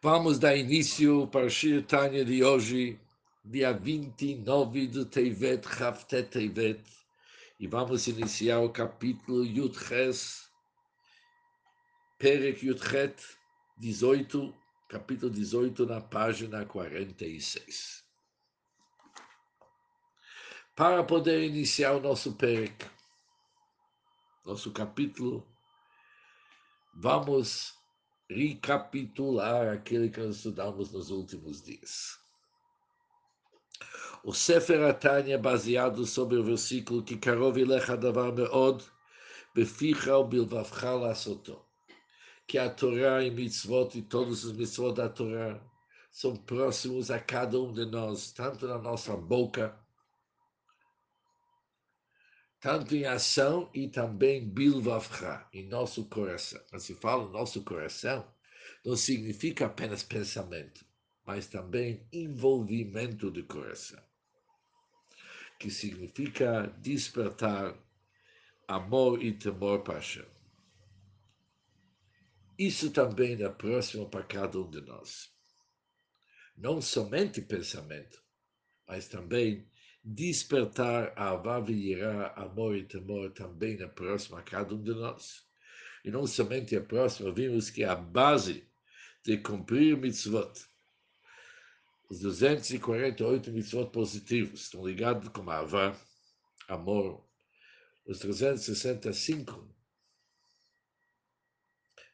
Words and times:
Vamos 0.00 0.38
dar 0.38 0.56
início 0.56 1.26
para 1.26 1.46
o 1.46 1.50
Shir 1.50 1.84
de 2.24 2.44
hoje, 2.44 3.00
dia 3.44 3.72
29 3.72 4.86
de 4.86 5.04
Tevet, 5.04 5.66
Haftet 5.66 6.30
Tevet, 6.30 6.80
e 7.58 7.66
vamos 7.66 8.06
iniciar 8.06 8.60
o 8.60 8.70
capítulo 8.70 9.44
Yudches, 9.44 10.48
Perek 12.16 12.64
Yudchet 12.64 13.20
18, 13.78 14.54
capítulo 14.88 15.32
18, 15.32 15.84
na 15.84 16.00
página 16.00 16.64
46. 16.64 18.04
Para 20.76 21.02
poder 21.02 21.42
iniciar 21.42 21.94
o 21.96 22.00
nosso 22.00 22.34
Perek, 22.34 22.86
nosso 24.46 24.70
capítulo, 24.70 25.44
vamos 26.94 27.77
recapitular 28.28 29.68
aquilo 29.68 30.10
que 30.10 30.20
nós 30.20 30.36
estudamos 30.36 30.92
nos 30.92 31.10
últimos 31.10 31.62
dias. 31.62 32.18
O 34.24 34.32
Sefer 34.32 34.82
Atanya 34.84 35.34
é 35.34 35.38
baseado 35.38 36.04
sobre 36.04 36.36
o 36.36 36.44
versículo 36.44 37.02
que 37.02 37.16
Karov 37.16 37.56
Davar 38.00 38.32
Meod 38.32 38.84
Beficha 39.54 40.22
Bilvavcha 40.22 40.90
Lasoto 40.90 41.68
que 42.48 42.56
a 42.56 42.70
Torá 42.70 43.22
e 43.22 43.30
mitzvot 43.30 43.90
e 43.98 44.02
todos 44.02 44.42
os 44.44 44.52
mitzvot 44.52 44.94
da 44.94 45.08
Torá 45.08 45.60
são 46.10 46.34
próximos 46.34 47.10
a 47.10 47.20
cada 47.20 47.60
um 47.60 47.74
de 47.74 47.84
nós, 47.84 48.32
tanto 48.32 48.66
na 48.66 48.78
nossa 48.78 49.14
boca, 49.14 49.78
tanto 52.60 52.94
em 52.94 53.04
ação 53.04 53.70
e 53.72 53.88
também 53.88 54.48
bilvavcha, 54.48 55.46
em 55.52 55.68
nosso 55.68 56.04
coração. 56.06 56.60
Quando 56.68 56.82
se 56.82 56.94
fala 56.96 57.28
nosso 57.30 57.62
coração, 57.62 58.26
não 58.84 58.96
significa 58.96 59.66
apenas 59.66 60.02
pensamento, 60.02 60.84
mas 61.24 61.46
também 61.46 62.06
envolvimento 62.12 63.30
do 63.30 63.44
coração, 63.44 64.02
que 65.58 65.70
significa 65.70 66.66
despertar 66.78 67.76
amor 68.66 69.22
e 69.22 69.32
temor 69.32 69.82
para. 69.82 70.00
Isso 72.58 72.90
também 72.90 73.40
é 73.42 73.48
próximo 73.48 74.08
para 74.10 74.24
cada 74.24 74.58
um 74.58 74.68
de 74.68 74.80
nós. 74.80 75.30
Não 76.56 76.82
somente 76.82 77.40
pensamento, 77.40 78.20
mas 78.86 79.06
também 79.06 79.70
despertar 80.08 81.12
a 81.16 81.32
Avav 81.32 81.68
irá, 81.70 82.32
amor 82.34 82.74
e 82.74 82.84
temor 82.84 83.30
também 83.30 83.78
é 83.82 83.86
próximo 83.86 84.38
a 84.38 84.42
cada 84.42 84.74
um 84.74 84.82
de 84.82 84.94
nós. 84.94 85.44
E 86.02 86.10
não 86.10 86.26
somente 86.26 86.74
é 86.74 86.80
próximo, 86.80 87.34
vimos 87.34 87.68
que 87.68 87.84
a 87.84 87.94
base 87.94 88.66
de 89.22 89.36
cumprir 89.36 89.98
mitzvot, 89.98 90.50
os 92.08 92.20
248 92.20 93.52
mitzvot 93.52 93.90
positivos 93.90 94.62
estão 94.62 94.86
ligados 94.86 95.28
com 95.28 95.50
a 95.50 95.58
Avá, 95.58 95.94
amor, 96.68 97.22
os 98.06 98.18
365 98.20 99.68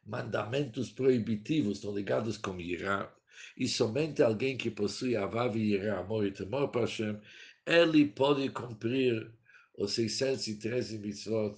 mandamentos 0.04 0.90
proibitivos 0.90 1.76
estão 1.76 1.94
ligados 1.94 2.36
com 2.38 2.60
Irá, 2.60 3.14
e 3.56 3.68
somente 3.68 4.20
alguém 4.20 4.56
que 4.56 4.70
possui 4.70 5.14
Avav 5.14 5.56
e 5.56 5.74
Irá, 5.74 6.00
amor 6.00 6.26
e 6.26 6.32
temor 6.32 6.68
para 6.72 6.80
Hashem, 6.80 7.20
ele 7.66 8.06
pode 8.06 8.48
cumprir 8.50 9.32
os 9.76 9.92
613 9.92 10.98
mitzvot 10.98 11.56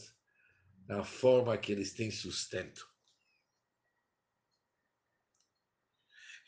na 0.87 1.03
forma 1.03 1.57
que 1.59 1.73
eles 1.73 1.93
têm 1.93 2.11
sustento. 2.11 2.89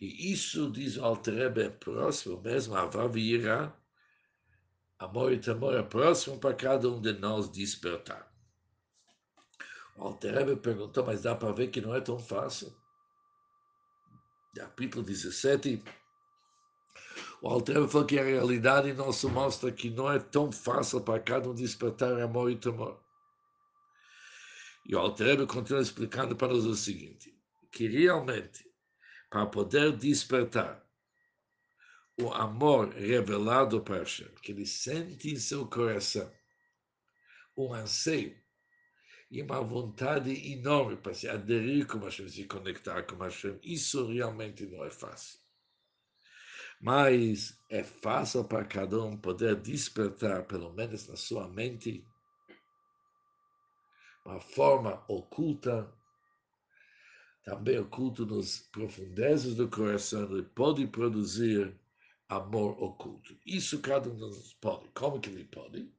E 0.01 0.33
isso, 0.33 0.71
diz 0.71 0.97
o 0.97 1.05
Alterebe, 1.05 1.63
é 1.63 1.71
próximo 1.71 2.41
mesmo, 2.41 2.77
Avav 2.77 3.19
e 3.19 3.33
Irá, 3.35 3.77
amor 4.97 5.33
e 5.33 5.41
temor 5.41 5.75
é 5.75 5.83
próximo 5.83 6.39
para 6.39 6.55
cada 6.55 6.89
um 6.89 7.01
de 7.01 7.13
nós 7.15 7.51
despertar. 7.51 8.33
O 9.97 10.05
Alterebe 10.05 10.55
perguntou, 10.55 11.05
mas 11.05 11.23
dá 11.23 11.35
para 11.35 11.53
ver 11.53 11.69
que 11.69 11.81
não 11.81 11.93
é 11.93 12.01
tão 12.01 12.17
fácil. 12.17 12.73
Capítulo 14.55 15.05
17. 15.05 15.83
O 17.41 17.49
Alterebe 17.49 17.89
falou 17.89 18.07
que 18.07 18.19
a 18.19 18.25
realidade 18.25 18.93
nos 18.93 19.23
mostra 19.25 19.71
que 19.71 19.91
não 19.91 20.11
é 20.11 20.19
tão 20.19 20.51
fácil 20.51 21.01
para 21.01 21.21
cada 21.21 21.49
um 21.49 21.55
despertar 21.55 22.21
amor 22.21 22.51
e 22.51 22.57
temor. 22.57 23.01
E 24.85 24.95
o 24.97 24.99
Alterebe 24.99 25.47
continua 25.47 25.81
explicando 25.81 26.35
para 26.35 26.49
nós 26.49 26.65
o 26.65 26.75
seguinte, 26.75 27.33
que 27.71 27.87
realmente, 27.87 28.67
para 29.31 29.47
poder 29.47 29.97
despertar 29.97 30.85
o 32.21 32.33
amor 32.33 32.89
revelado 32.89 33.81
para 33.83 33.99
Hashem, 33.99 34.35
que 34.43 34.51
ele 34.51 34.67
sente 34.67 35.31
em 35.31 35.37
seu 35.37 35.65
coração, 35.67 36.29
um 37.57 37.73
anseio 37.73 38.37
e 39.31 39.41
uma 39.43 39.61
vontade 39.61 40.33
enorme 40.53 40.97
para 40.97 41.15
se 41.15 41.29
aderir 41.29 41.87
com 41.87 41.99
Hashem, 41.99 42.29
se 42.29 42.45
conectar 42.45 43.05
com 43.05 43.17
Hashem. 43.17 43.61
Isso 43.63 44.07
realmente 44.07 44.67
não 44.67 44.85
é 44.85 44.91
fácil. 44.91 45.39
Mas 46.81 47.59
é 47.69 47.83
fácil 47.83 48.45
para 48.45 48.65
cada 48.65 49.03
um 49.03 49.17
poder 49.17 49.57
despertar, 49.57 50.45
pelo 50.45 50.73
menos 50.73 51.09
na 51.09 51.17
sua 51.17 51.49
mente, 51.49 52.07
uma 54.25 54.41
forma 54.41 55.03
oculta, 55.09 55.93
também 57.45 57.79
oculto 57.79 58.27
nas 58.27 58.59
profundezas 58.71 59.55
do 59.55 59.69
coração, 59.69 60.31
ele 60.31 60.43
pode 60.43 60.87
produzir 60.87 61.75
amor 62.29 62.81
oculto. 62.83 63.37
Isso 63.45 63.81
cada 63.81 64.09
um 64.11 64.17
de 64.17 64.55
pode. 64.61 64.89
Como 64.95 65.21
que 65.21 65.31
ele 65.31 65.45
pode? 65.45 65.91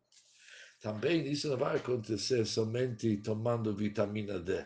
Também 0.80 1.28
isso 1.30 1.50
não 1.50 1.58
vai 1.58 1.78
acontecer 1.78 2.46
somente 2.46 3.18
tomando 3.18 3.76
vitamina 3.76 4.40
D. 4.40 4.66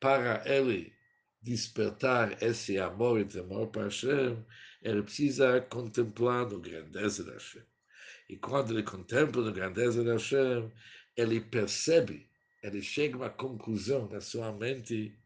Para 0.00 0.42
ele 0.46 0.94
despertar 1.42 2.40
esse 2.42 2.78
amor 2.78 3.20
e 3.20 3.24
temor 3.24 3.66
para 3.66 3.84
Hashem, 3.84 4.42
ele 4.82 5.02
precisa 5.02 5.60
contemplar 5.60 6.46
a 6.46 6.58
grandeza 6.58 7.22
de 7.22 7.30
Hashem. 7.30 7.62
E 8.28 8.36
quando 8.36 8.72
ele 8.72 8.82
contempla 8.82 9.48
a 9.48 9.52
grandeza 9.52 10.02
de 10.02 10.10
Hashem, 10.10 10.72
ele 11.16 11.40
percebe, 11.40 12.28
ele 12.62 12.82
chega 12.82 13.14
a 13.14 13.18
uma 13.18 13.30
conclusão 13.30 14.08
na 14.08 14.20
sua 14.20 14.52
mente 14.52 15.16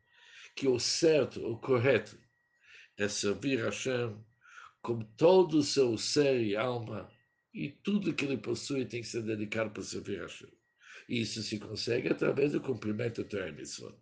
que 0.55 0.69
o 0.69 0.78
certo, 0.78 1.45
o 1.47 1.59
correto, 1.59 2.19
é 2.99 3.09
servir 3.09 3.62
Hashem 3.65 4.16
com 4.83 5.00
todo 5.16 5.59
o 5.59 5.62
seu 5.62 5.97
ser 5.99 6.41
e 6.41 6.56
alma 6.56 7.11
e 7.53 7.71
tudo 7.71 8.15
que 8.15 8.25
ele 8.25 8.39
possui 8.39 8.84
tem 8.84 9.00
que 9.00 9.09
ser 9.09 9.22
dedicado 9.22 9.71
para 9.71 9.83
servir 9.83 10.21
a 10.21 10.22
Hashem. 10.22 10.50
E 11.09 11.21
isso 11.21 11.43
se 11.43 11.59
consegue 11.59 12.09
através 12.09 12.53
do 12.53 12.61
cumprimento 12.61 13.22
do 13.22 13.28
Torah 13.28 13.53
Mitzvot. 13.53 13.97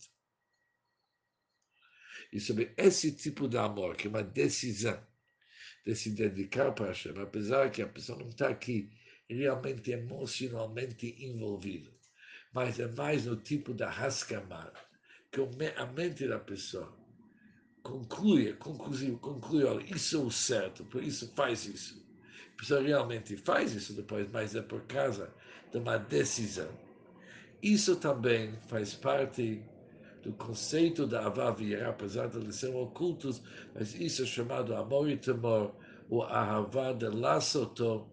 E 2.32 2.40
sobre 2.40 2.72
esse 2.76 3.12
tipo 3.12 3.46
de 3.46 3.56
amor, 3.56 3.96
que 3.96 4.06
é 4.06 4.10
uma 4.10 4.22
decisão 4.22 5.00
de 5.84 5.94
se 5.94 6.10
dedicar 6.10 6.72
para 6.72 6.88
Hashem, 6.88 7.18
apesar 7.20 7.70
que 7.70 7.82
a 7.82 7.88
pessoa 7.88 8.18
não 8.18 8.28
está 8.28 8.48
aqui 8.48 8.90
realmente 9.28 9.90
emocionalmente 9.90 11.14
envolvida, 11.18 11.90
mas 12.52 12.78
é 12.78 12.86
mais 12.88 13.26
no 13.26 13.36
tipo 13.36 13.74
da 13.74 13.90
rascamar, 13.90 14.72
que 15.30 15.40
a 15.76 15.86
mente 15.86 16.28
da 16.28 16.38
pessoa 16.38 16.94
conclui, 17.82 18.52
conclui, 18.54 19.16
conclui, 19.18 19.64
olha, 19.64 19.84
isso 19.94 20.16
é 20.16 20.20
o 20.20 20.30
certo, 20.30 20.84
por 20.84 21.02
isso 21.02 21.32
faz 21.34 21.66
isso 21.66 22.04
a 22.54 22.56
pessoa 22.56 22.82
realmente 22.82 23.36
faz 23.36 23.74
isso 23.74 23.92
depois, 23.94 24.28
mas 24.30 24.54
é 24.54 24.62
por 24.62 24.82
causa 24.82 25.28
de 25.70 25.78
uma 25.78 25.98
decisão. 25.98 26.70
Isso 27.62 27.96
também 27.96 28.54
faz 28.68 28.94
parte 28.94 29.60
do 30.22 30.32
conceito 30.34 31.06
da 31.06 31.26
Avavira, 31.26 31.90
apesar 31.90 32.28
de 32.28 32.38
eles 32.38 32.56
serem 32.56 32.76
ocultos, 32.76 33.42
mas 33.74 33.94
isso 33.94 34.22
é 34.22 34.26
chamado 34.26 34.74
amor 34.74 35.10
e 35.10 35.16
temor, 35.16 35.74
de 36.98 37.08
Lassoto, 37.08 38.10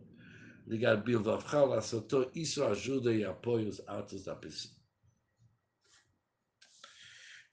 ligar 0.68 0.98
Bilvavcha 0.98 1.64
Lassoto, 1.64 2.32
isso 2.34 2.64
ajuda 2.64 3.14
e 3.14 3.24
apoia 3.24 3.68
os 3.68 3.80
atos 3.88 4.24
da 4.24 4.36
pessoa. 4.36 4.76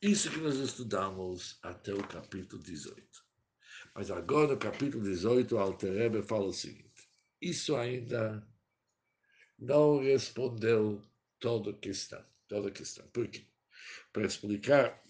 Isso 0.00 0.30
que 0.30 0.38
nós 0.38 0.56
estudamos 0.56 1.58
até 1.62 1.92
o 1.92 2.06
capítulo 2.06 2.62
18. 2.62 3.02
Mas 3.94 4.12
agora, 4.12 4.52
no 4.52 4.56
capítulo 4.56 5.02
18, 5.02 5.56
o 5.56 5.58
Alter 5.58 6.22
fala 6.22 6.46
o 6.46 6.52
seguinte: 6.52 7.10
isso 7.40 7.74
ainda 7.74 8.46
não 9.58 9.98
respondeu 9.98 11.04
toda 11.40 11.70
a 11.70 11.74
questão. 11.74 12.24
Toda 12.46 12.68
a 12.68 12.70
questão. 12.70 13.06
Por 13.08 13.26
quê? 13.28 13.44
Para 14.12 14.26
explicar 14.26 15.02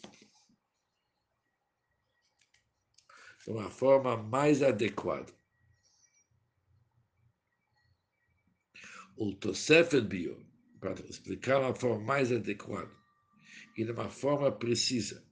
de 3.49 3.55
uma 3.55 3.71
forma 3.71 4.15
mais 4.15 4.62
adequada. 4.62 5.33
O 9.17 9.35
Tosefet 9.35 10.03
Bio, 10.03 10.47
para 10.79 11.00
explicar 11.06 11.62
uma 11.62 11.75
forma 11.75 12.05
mais 12.05 12.31
adequada 12.31 12.95
e 13.75 13.87
de 13.87 13.91
uma 13.91 14.11
forma 14.11 14.53
precisa, 14.53 15.27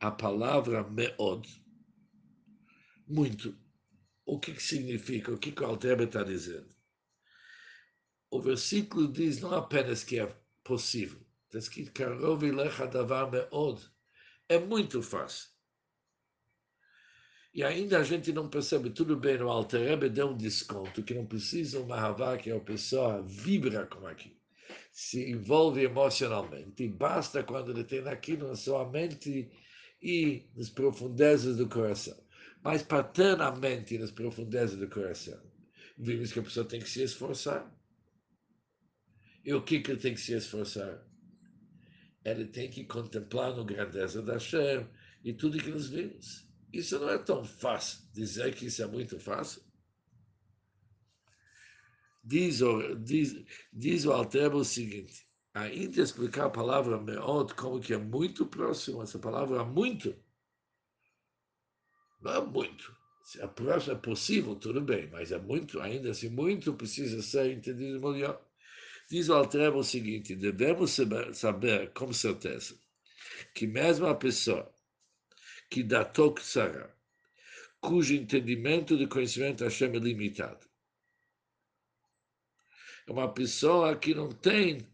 a 0.00 0.10
palavra 0.10 0.82
meod, 0.88 1.46
muito. 3.06 3.54
O 4.24 4.40
que, 4.40 4.54
que 4.54 4.62
significa? 4.62 5.34
O 5.34 5.38
que, 5.38 5.52
que 5.52 5.62
o 5.62 5.66
Altrebe 5.66 6.04
está 6.04 6.22
dizendo? 6.22 6.74
O 8.30 8.40
versículo 8.40 9.12
diz 9.12 9.38
não 9.38 9.52
apenas 9.52 10.02
que 10.02 10.18
é 10.18 10.26
possível, 10.64 11.20
está 11.44 11.58
davar 12.86 13.30
meod. 13.30 13.86
É 14.48 14.58
muito 14.58 15.02
fácil. 15.02 15.59
E 17.52 17.64
ainda 17.64 17.98
a 17.98 18.04
gente 18.04 18.32
não 18.32 18.48
percebe, 18.48 18.90
tudo 18.90 19.16
bem, 19.16 19.42
o 19.42 19.48
Alter 19.48 20.08
deu 20.08 20.28
um 20.28 20.36
desconto, 20.36 21.02
que 21.02 21.14
não 21.14 21.26
precisa 21.26 21.80
uma 21.80 21.96
Havá, 21.96 22.36
que 22.36 22.50
a 22.50 22.60
pessoa 22.60 23.22
vibra 23.22 23.86
com 23.86 24.06
aquilo, 24.06 24.36
se 24.92 25.30
envolve 25.30 25.82
emocionalmente. 25.82 26.84
E 26.84 26.88
basta 26.88 27.42
quando 27.42 27.72
ele 27.72 27.82
tem 27.82 28.06
aquilo 28.06 28.46
na 28.46 28.54
sua 28.54 28.88
mente 28.88 29.50
e 30.00 30.48
nas 30.54 30.70
profundezas 30.70 31.56
do 31.56 31.68
coração. 31.68 32.16
Mas 32.62 32.84
paternamente 32.84 33.98
nas 33.98 34.12
profundezas 34.12 34.78
do 34.78 34.88
coração. 34.88 35.40
Vimos 35.98 36.32
que 36.32 36.38
a 36.38 36.42
pessoa 36.42 36.66
tem 36.66 36.80
que 36.80 36.88
se 36.88 37.02
esforçar. 37.02 37.68
E 39.44 39.52
o 39.52 39.62
que, 39.62 39.80
que 39.80 39.90
ele 39.90 40.00
tem 40.00 40.14
que 40.14 40.20
se 40.20 40.34
esforçar? 40.34 41.04
Ele 42.24 42.44
tem 42.44 42.70
que 42.70 42.84
contemplar 42.84 43.56
no 43.56 43.64
grandeza 43.64 44.22
da 44.22 44.34
Hashem 44.34 44.86
e 45.24 45.32
tudo 45.32 45.58
que 45.58 45.70
nós 45.70 45.88
vimos. 45.88 46.49
Isso 46.72 46.98
não 46.98 47.10
é 47.10 47.18
tão 47.18 47.44
fácil. 47.44 48.00
Dizer 48.12 48.54
que 48.54 48.66
isso 48.66 48.82
é 48.82 48.86
muito 48.86 49.18
fácil. 49.18 49.62
Diz 52.22 52.60
diz, 53.02 53.44
diz 53.72 54.04
o 54.04 54.12
Altero 54.12 54.58
o 54.58 54.64
seguinte: 54.64 55.26
ainda 55.54 56.02
explicar 56.02 56.46
a 56.46 56.50
palavra 56.50 57.00
meot 57.00 57.54
como 57.54 57.80
que 57.80 57.94
é 57.94 57.98
muito 57.98 58.46
próximo, 58.46 59.02
essa 59.02 59.18
palavra 59.18 59.64
muito. 59.64 60.14
Não 62.20 62.34
é 62.34 62.40
muito. 62.44 62.94
Se 63.24 63.40
é 63.40 63.46
próximo, 63.46 63.94
é 63.94 63.98
possível, 63.98 64.54
tudo 64.56 64.80
bem, 64.80 65.08
mas 65.10 65.32
é 65.32 65.38
muito, 65.38 65.80
ainda 65.80 66.10
assim, 66.10 66.28
muito 66.28 66.74
precisa 66.74 67.22
ser 67.22 67.52
entendido 67.52 68.00
melhor. 68.00 68.40
Diz 69.08 69.28
o 69.28 69.34
Altrebo 69.34 69.78
o 69.78 69.84
seguinte: 69.84 70.36
devemos 70.36 70.92
saber, 70.92 71.34
saber 71.34 71.92
com 71.92 72.12
certeza 72.12 72.78
que 73.54 73.66
mesmo 73.66 74.06
a 74.06 74.14
pessoa 74.14 74.72
que 75.70 75.82
dá 75.82 76.04
toque 76.04 76.42
cujo 77.80 78.14
entendimento 78.14 78.96
de 78.96 79.06
conhecimento 79.06 79.64
Hashem 79.64 79.94
é 79.94 79.98
limitado, 79.98 80.66
é 83.06 83.12
uma 83.12 83.32
pessoa 83.32 83.96
que 83.96 84.14
não 84.14 84.28
tem 84.30 84.86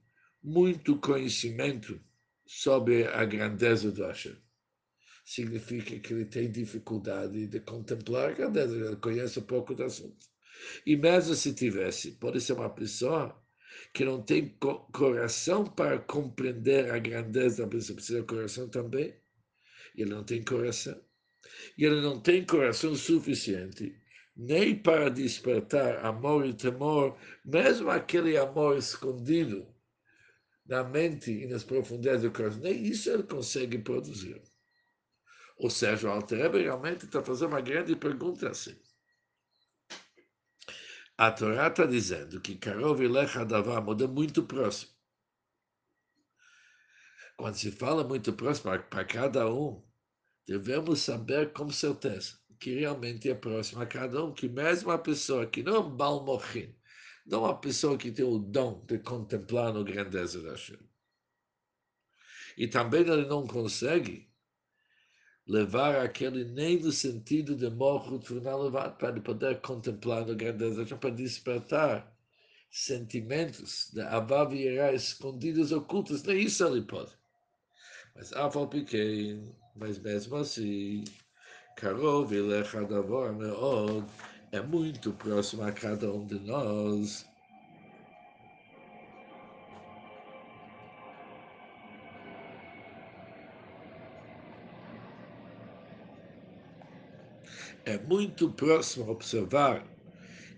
muito 0.43 0.99
conhecimento 1.01 2.01
sobre 2.47 3.07
a 3.09 3.25
grandeza 3.25 3.91
do 3.91 4.05
Hashem. 4.05 4.37
Significa 5.25 5.99
que 5.99 6.13
ele 6.13 6.25
tem 6.27 6.53
dificuldade 6.53 7.49
de 7.49 7.61
contemplar 7.61 8.31
a 8.31 8.33
grandeza, 8.33 8.77
ele 8.77 8.97
conhece 8.97 9.41
pouco 9.41 9.75
do 9.75 9.83
assunto. 9.83 10.25
E 10.87 10.97
mesmo 10.97 11.35
se 11.35 11.53
tivesse, 11.53 12.13
pode 12.13 12.41
ser 12.41 12.53
uma 12.53 12.71
pessoa 12.71 13.37
que 13.93 14.05
não 14.05 14.23
tem 14.23 14.57
coração 14.93 15.65
para 15.65 15.99
compreender 15.99 16.91
a 16.93 16.99
grandeza 16.99 17.65
da 17.65 17.69
pessoa, 17.69 17.97
precisa 17.97 18.21
de 18.21 18.27
coração 18.27 18.69
também. 18.69 19.15
Ele 19.97 20.11
não 20.11 20.25
tem 20.25 20.43
coração. 20.43 21.01
E 21.77 21.85
ele 21.85 22.01
não 22.01 22.21
tem 22.21 22.45
coração 22.45 22.95
suficiente 22.95 23.97
nem 24.37 24.77
para 24.77 25.09
despertar 25.09 26.05
amor 26.05 26.45
e 26.45 26.53
temor, 26.53 27.19
mesmo 27.43 27.89
aquele 27.89 28.37
amor 28.37 28.77
escondido 28.77 29.67
na 30.67 30.85
mente 30.85 31.31
e 31.31 31.47
nas 31.47 31.65
profundezas 31.65 32.23
do 32.23 32.31
coração, 32.31 32.61
nem 32.61 32.85
isso 32.85 33.09
ele 33.09 33.23
consegue 33.23 33.79
produzir. 33.79 34.43
Ou 35.57 35.71
seja, 35.71 36.09
o 36.09 36.13
Alter 36.13 36.51
realmente 36.53 37.07
está 37.07 37.23
fazendo 37.23 37.49
uma 37.49 37.63
grande 37.63 37.97
pergunta 37.97 38.51
assim. 38.51 38.77
A 41.17 41.33
Torá 41.33 41.69
está 41.69 41.87
dizendo 41.87 42.43
que 42.43 42.57
Karov 42.57 43.01
e 43.01 43.09
Davar 43.47 43.83
é 43.83 44.07
muito 44.07 44.43
próximo. 44.43 44.93
Quando 47.39 47.55
se 47.55 47.71
fala 47.71 48.05
muito 48.05 48.35
próximo 48.35 48.79
para 48.91 49.05
cada 49.05 49.51
um, 49.51 49.83
devemos 50.47 51.01
saber 51.01 51.53
com 51.53 51.71
certeza 51.71 52.39
que 52.59 52.81
realmente 52.81 53.29
é 53.29 53.35
próximo 53.35 53.83
a 53.83 53.87
cada 53.87 54.25
um, 54.25 54.33
que 54.33 54.49
mesmo 54.49 54.91
a 54.91 54.99
pessoa 54.99 55.47
que 55.47 55.63
não 55.63 55.77
é 55.77 55.79
um 55.81 55.91
balmochin, 55.91 56.75
não 57.27 57.41
uma 57.41 57.59
pessoa 57.59 57.99
que 57.99 58.11
tem 58.11 58.25
o 58.25 58.39
dom 58.39 58.85
de 58.87 58.99
contemplar 58.99 59.77
a 59.77 59.83
grandeza 59.83 60.41
da 60.43 60.51
Hashem. 60.51 60.79
E 62.57 62.67
também 62.67 63.01
ele 63.01 63.27
não 63.27 63.47
consegue 63.47 64.31
levar 65.47 65.97
aquele 65.97 66.45
nem 66.45 66.81
no 66.81 66.91
sentido 66.91 67.55
de 67.55 67.69
morro 67.71 68.21
levado 68.31 68.97
para 68.97 69.21
poder 69.21 69.61
contemplar 69.61 70.29
a 70.29 70.35
grandeza 70.35 70.85
da 70.85 70.97
para 70.97 71.11
despertar 71.11 72.17
sentimentos 72.71 73.91
de 73.93 74.01
Avav 74.01 74.55
e 74.55 74.79
escondidos, 74.95 75.73
ocultos, 75.73 76.23
nem 76.25 76.41
isso 76.41 76.67
ele 76.67 76.83
pode. 76.83 77.13
Mas 78.15 78.33
Aval 78.33 78.69
pequeno, 78.69 79.55
mas 79.79 79.99
mesmo 79.99 80.37
assim, 80.37 81.05
Karov 81.77 82.33
Elecha 82.33 82.85
Davor 82.85 83.33
Meod 83.35 84.07
é 84.53 84.61
muito 84.61 85.13
próximo 85.13 85.63
a 85.63 85.73
cada 85.73 86.11
um 86.11 86.27
de 86.27 86.39
nós. 86.41 87.27
É 97.85 97.99
muito 97.99 98.51
próximo 98.51 99.09
observar 99.11 99.87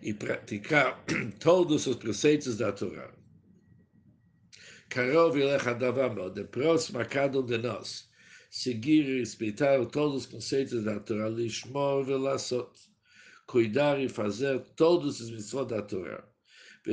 e 0.00 0.14
praticar 0.14 1.04
todos 1.40 1.86
os 1.86 1.96
preceitos 1.96 2.56
da 2.56 2.72
Torá. 2.72 3.12
Karov 4.88 5.36
Elecha 5.36 5.74
Davar 5.74 6.14
Meod 6.14 6.40
é 6.40 6.44
próximo 6.44 7.00
a 7.00 7.04
cada 7.04 7.40
um 7.40 7.44
de 7.44 7.58
nós 7.58 8.07
seguir 8.48 9.06
e 9.06 9.18
respeitar 9.20 9.84
todos 9.86 10.22
os 10.22 10.26
conceitos 10.26 10.84
da 10.84 10.98
Torá, 11.00 11.28
lishmor 11.28 12.04
velassot, 12.04 12.70
cuidar 13.46 14.00
e 14.00 14.08
fazer 14.08 14.60
todos 14.76 15.20
os 15.20 15.30
mitzvot 15.30 15.66
da 15.66 15.82
Torá. 15.82 16.24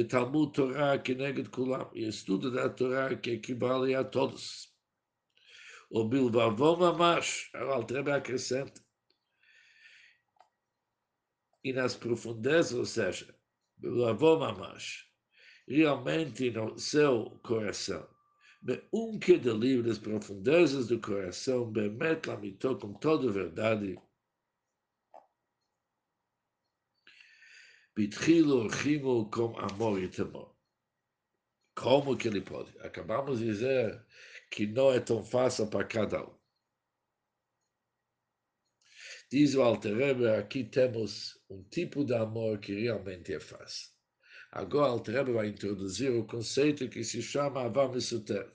Talmud 0.10 0.52
Torá 0.54 0.98
que 0.98 1.16
neged 1.16 1.50
kulam, 1.50 1.90
e 1.94 2.08
estudo 2.08 2.52
da 2.52 2.70
Torá 2.70 3.16
que 3.16 3.32
equivale 3.32 3.96
a 3.96 4.04
todos. 4.04 4.74
O 5.90 6.04
bilvavó 6.04 6.76
mamash, 6.76 7.50
o 7.54 7.72
Altrebe 7.72 8.12
acrescenta, 8.12 8.84
e 11.64 11.72
nas 11.72 11.96
profundezas, 11.96 12.74
ou 12.78 12.86
seja, 12.86 13.34
bilvavó 13.78 14.38
mamash, 14.38 15.06
realmente 15.68 16.52
no 16.52 16.78
seu 16.78 17.40
coração, 17.44 18.06
um 18.92 19.20
que 19.20 19.34
livre 19.36 19.88
das 19.88 20.00
profundezas 20.00 20.88
do 20.88 21.00
coração, 21.00 21.72
Bemet 21.72 22.28
lamitou 22.28 22.78
com 22.78 22.94
toda 22.94 23.32
verdade. 23.32 23.96
Bitchilo 27.96 28.68
rimo 28.68 29.30
com 29.30 29.58
amor 29.60 30.02
e 30.02 30.10
temor. 30.10 30.56
Como 31.76 32.18
que 32.18 32.28
ele 32.28 32.42
pode? 32.42 32.78
Acabamos 32.80 33.40
de 33.40 33.46
dizer 33.46 34.06
que 34.50 34.66
não 34.66 34.92
é 34.92 35.00
tão 35.00 35.24
fácil 35.24 35.70
para 35.70 35.86
cada 35.86 36.24
um. 36.24 36.36
Diz 39.32 39.54
o 39.56 39.62
Alterebe, 39.62 40.28
aqui 40.30 40.64
temos 40.64 41.40
um 41.50 41.64
tipo 41.64 42.04
de 42.04 42.16
amor 42.16 42.60
que 42.60 42.74
realmente 42.74 43.34
é 43.34 43.40
fácil. 43.40 43.95
Agora, 44.56 44.88
o 44.88 44.92
Altrebe 44.94 45.34
vai 45.34 45.48
introduzir 45.48 46.10
o 46.12 46.26
conceito 46.26 46.88
que 46.88 47.04
se 47.04 47.22
chama 47.22 47.70
Mesuter. 47.90 48.50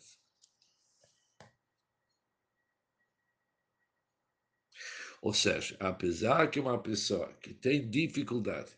Ou 5.20 5.34
seja, 5.34 5.76
apesar 5.78 6.50
que 6.50 6.58
uma 6.58 6.82
pessoa 6.82 7.30
que 7.34 7.52
tem 7.52 7.86
dificuldade 7.90 8.70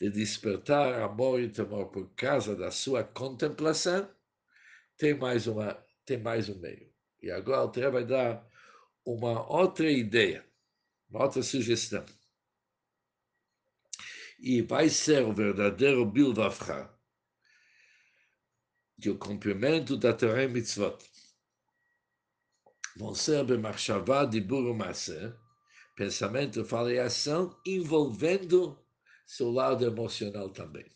de 0.00 0.10
despertar 0.10 1.00
amor 1.00 1.40
e 1.40 1.48
temor 1.48 1.92
por 1.92 2.12
causa 2.16 2.56
da 2.56 2.72
sua 2.72 3.04
contemplação, 3.04 4.12
tem 4.98 5.14
mais, 5.14 5.46
uma, 5.46 5.74
tem 6.04 6.18
mais 6.18 6.48
um 6.48 6.58
meio. 6.58 6.92
E 7.22 7.30
agora 7.30 7.58
o 7.58 7.62
Altrebe 7.62 7.92
vai 7.92 8.04
dar 8.04 8.44
uma 9.06 9.48
outra 9.48 9.88
ideia, 9.88 10.44
uma 11.08 11.22
outra 11.22 11.40
sugestão 11.40 12.04
e 14.42 14.60
vai 14.60 14.88
ser 14.88 15.24
o 15.24 15.32
verdadeiro 15.32 16.04
Bilvavcha, 16.04 16.92
que 19.00 19.08
o 19.08 19.16
cumprimento 19.16 19.96
da 19.96 20.12
Torah 20.12 20.48
Mitzvot 20.48 20.98
vão 22.96 23.14
ser 23.14 23.44
Bemachshavá 23.44 24.24
de 24.24 24.40
Burumase, 24.40 25.32
pensamento, 25.94 26.64
fala 26.64 26.92
e 26.92 26.98
ação, 26.98 27.56
envolvendo 27.64 28.84
seu 29.24 29.50
lado 29.50 29.86
emocional 29.86 30.50
também. 30.50 30.90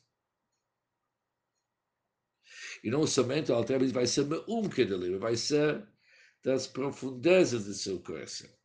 E 2.83 2.91
não 2.91 3.07
somente 3.07 3.53
o 3.53 3.55
Alter 3.55 3.93
vai 3.93 4.07
ser 4.09 4.27
um 4.49 4.69
que 4.69 4.85
vai 5.19 5.37
ser 5.37 5.87
das 6.43 6.67
profundezas 6.67 7.65
do 7.65 7.75
seu 7.75 8.01
coração. 8.01 8.56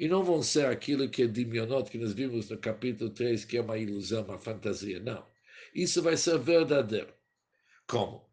E 0.00 0.08
não 0.08 0.24
vão 0.24 0.42
ser 0.42 0.64
aquilo 0.64 1.10
que 1.10 1.24
é 1.24 1.26
dimionot, 1.26 1.90
que 1.90 1.98
nós 1.98 2.14
vimos 2.14 2.48
no 2.48 2.56
capítulo 2.56 3.10
3, 3.10 3.44
que 3.44 3.58
é 3.58 3.60
uma 3.60 3.76
ilusão, 3.76 4.24
uma 4.24 4.38
fantasia. 4.38 4.98
Não. 4.98 5.26
Isso 5.74 6.00
vai 6.02 6.16
ser 6.16 6.38
verdadeiro. 6.38 7.12
Como? 7.86 8.26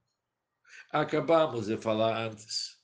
Acabamos 0.91 1.65
de 1.67 1.75
falar 1.75 2.25
antes 2.25 2.77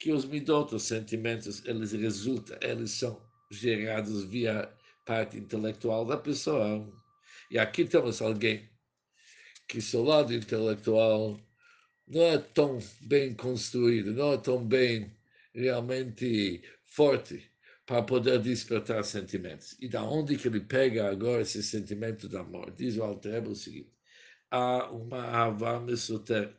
que 0.00 0.10
os 0.10 0.24
midot, 0.24 0.74
os 0.74 0.84
sentimentos, 0.84 1.62
eles 1.66 1.92
resultam, 1.92 2.56
eles 2.62 2.92
são 2.92 3.22
gerados 3.50 4.24
via 4.24 4.72
parte 5.04 5.36
intelectual 5.36 6.06
da 6.06 6.16
pessoa. 6.16 6.90
E 7.50 7.58
aqui 7.58 7.84
temos 7.84 8.22
alguém 8.22 8.66
que 9.68 9.82
seu 9.82 10.02
lado 10.02 10.32
intelectual 10.32 11.38
não 12.08 12.22
é 12.22 12.38
tão 12.38 12.78
bem 13.02 13.34
construído, 13.34 14.14
não 14.14 14.32
é 14.32 14.38
tão 14.38 14.66
bem 14.66 15.14
realmente 15.54 16.62
forte 16.86 17.51
para 17.86 18.02
poder 18.02 18.40
despertar 18.40 19.04
sentimentos. 19.04 19.76
E 19.80 19.88
da 19.88 20.02
onde 20.02 20.36
que 20.36 20.48
ele 20.48 20.60
pega 20.60 21.10
agora 21.10 21.42
esse 21.42 21.62
sentimento 21.62 22.28
de 22.28 22.36
amor? 22.36 22.70
Diz 22.70 22.96
o 22.96 23.02
Alter 23.02 23.48
o 23.48 23.54
seguinte, 23.54 23.92
há 24.50 24.90
uma 24.90 25.22
Havá 25.22 25.80
Mesoteret, 25.80 26.56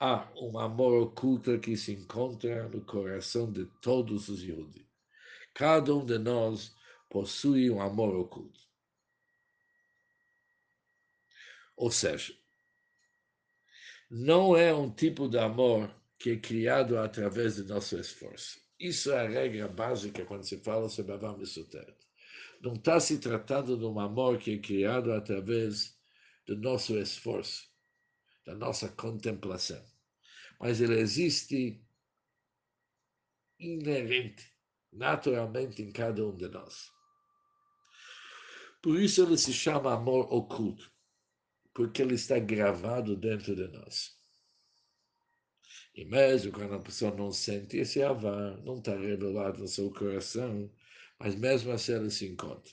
há 0.00 0.28
um 0.36 0.58
amor 0.58 1.02
oculto 1.02 1.58
que 1.58 1.76
se 1.76 1.92
encontra 1.92 2.68
no 2.68 2.84
coração 2.84 3.50
de 3.52 3.66
todos 3.82 4.28
os 4.28 4.42
Yehudi. 4.42 4.88
Cada 5.54 5.94
um 5.94 6.04
de 6.04 6.18
nós 6.18 6.74
possui 7.10 7.70
um 7.70 7.80
amor 7.80 8.14
oculto. 8.14 8.60
Ou 11.76 11.90
seja, 11.90 12.34
não 14.10 14.56
é 14.56 14.74
um 14.74 14.90
tipo 14.90 15.28
de 15.28 15.38
amor 15.38 15.94
que 16.18 16.30
é 16.30 16.36
criado 16.36 16.98
através 16.98 17.56
do 17.56 17.64
nosso 17.64 17.98
esforço. 17.98 18.67
Isso 18.78 19.10
é 19.10 19.26
a 19.26 19.28
regra 19.28 19.66
básica 19.66 20.24
quando 20.24 20.44
se 20.44 20.58
fala 20.58 20.88
sobre 20.88 21.12
Avam 21.12 21.36
Mesuteret. 21.36 21.96
Não 22.60 22.74
está 22.74 23.00
se 23.00 23.18
tratando 23.18 23.76
de 23.76 23.84
um 23.84 23.98
amor 23.98 24.38
que 24.38 24.54
é 24.54 24.58
criado 24.58 25.12
através 25.12 25.98
do 26.46 26.56
nosso 26.56 26.96
esforço, 26.96 27.68
da 28.46 28.54
nossa 28.54 28.88
contemplação. 28.88 29.84
Mas 30.60 30.80
ele 30.80 30.98
existe 30.98 31.84
inerente, 33.58 34.52
naturalmente 34.92 35.82
em 35.82 35.92
cada 35.92 36.24
um 36.26 36.36
de 36.36 36.48
nós. 36.48 36.90
Por 38.80 39.00
isso 39.00 39.22
ele 39.22 39.36
se 39.36 39.52
chama 39.52 39.92
amor 39.92 40.32
oculto, 40.32 40.90
porque 41.74 42.00
ele 42.00 42.14
está 42.14 42.38
gravado 42.38 43.16
dentro 43.16 43.54
de 43.56 43.66
nós. 43.68 44.17
E 45.98 46.04
mesmo 46.04 46.52
quando 46.52 46.76
a 46.76 46.78
pessoa 46.78 47.12
não 47.12 47.32
sente 47.32 47.76
esse 47.76 48.00
avar, 48.00 48.56
não 48.58 48.78
está 48.78 48.96
revelado 48.96 49.58
no 49.58 49.66
seu 49.66 49.92
coração, 49.92 50.72
mas 51.18 51.34
mesmo 51.34 51.72
assim 51.72 51.92
ele 51.92 52.08
se 52.08 52.24
encontra. 52.24 52.72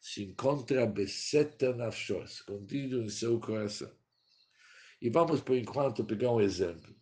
Se 0.00 0.24
encontra 0.24 0.84
beseta 0.84 1.72
nafshó, 1.72 2.24
escondido 2.24 3.00
em 3.00 3.08
seu 3.08 3.38
coração. 3.38 3.96
E 5.00 5.08
vamos, 5.08 5.40
por 5.40 5.56
enquanto, 5.56 6.04
pegar 6.04 6.32
um 6.32 6.40
exemplo. 6.40 6.92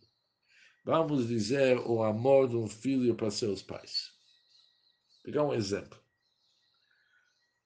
Vamos 0.85 1.29
dizer 1.29 1.79
o 1.79 2.03
amor 2.03 2.47
de 2.47 2.55
um 2.55 2.67
filho 2.67 3.15
para 3.15 3.31
seus 3.31 3.63
pais. 3.63 4.11
Pegar 5.23 5.45
um 5.45 5.53
exemplo. 5.55 5.99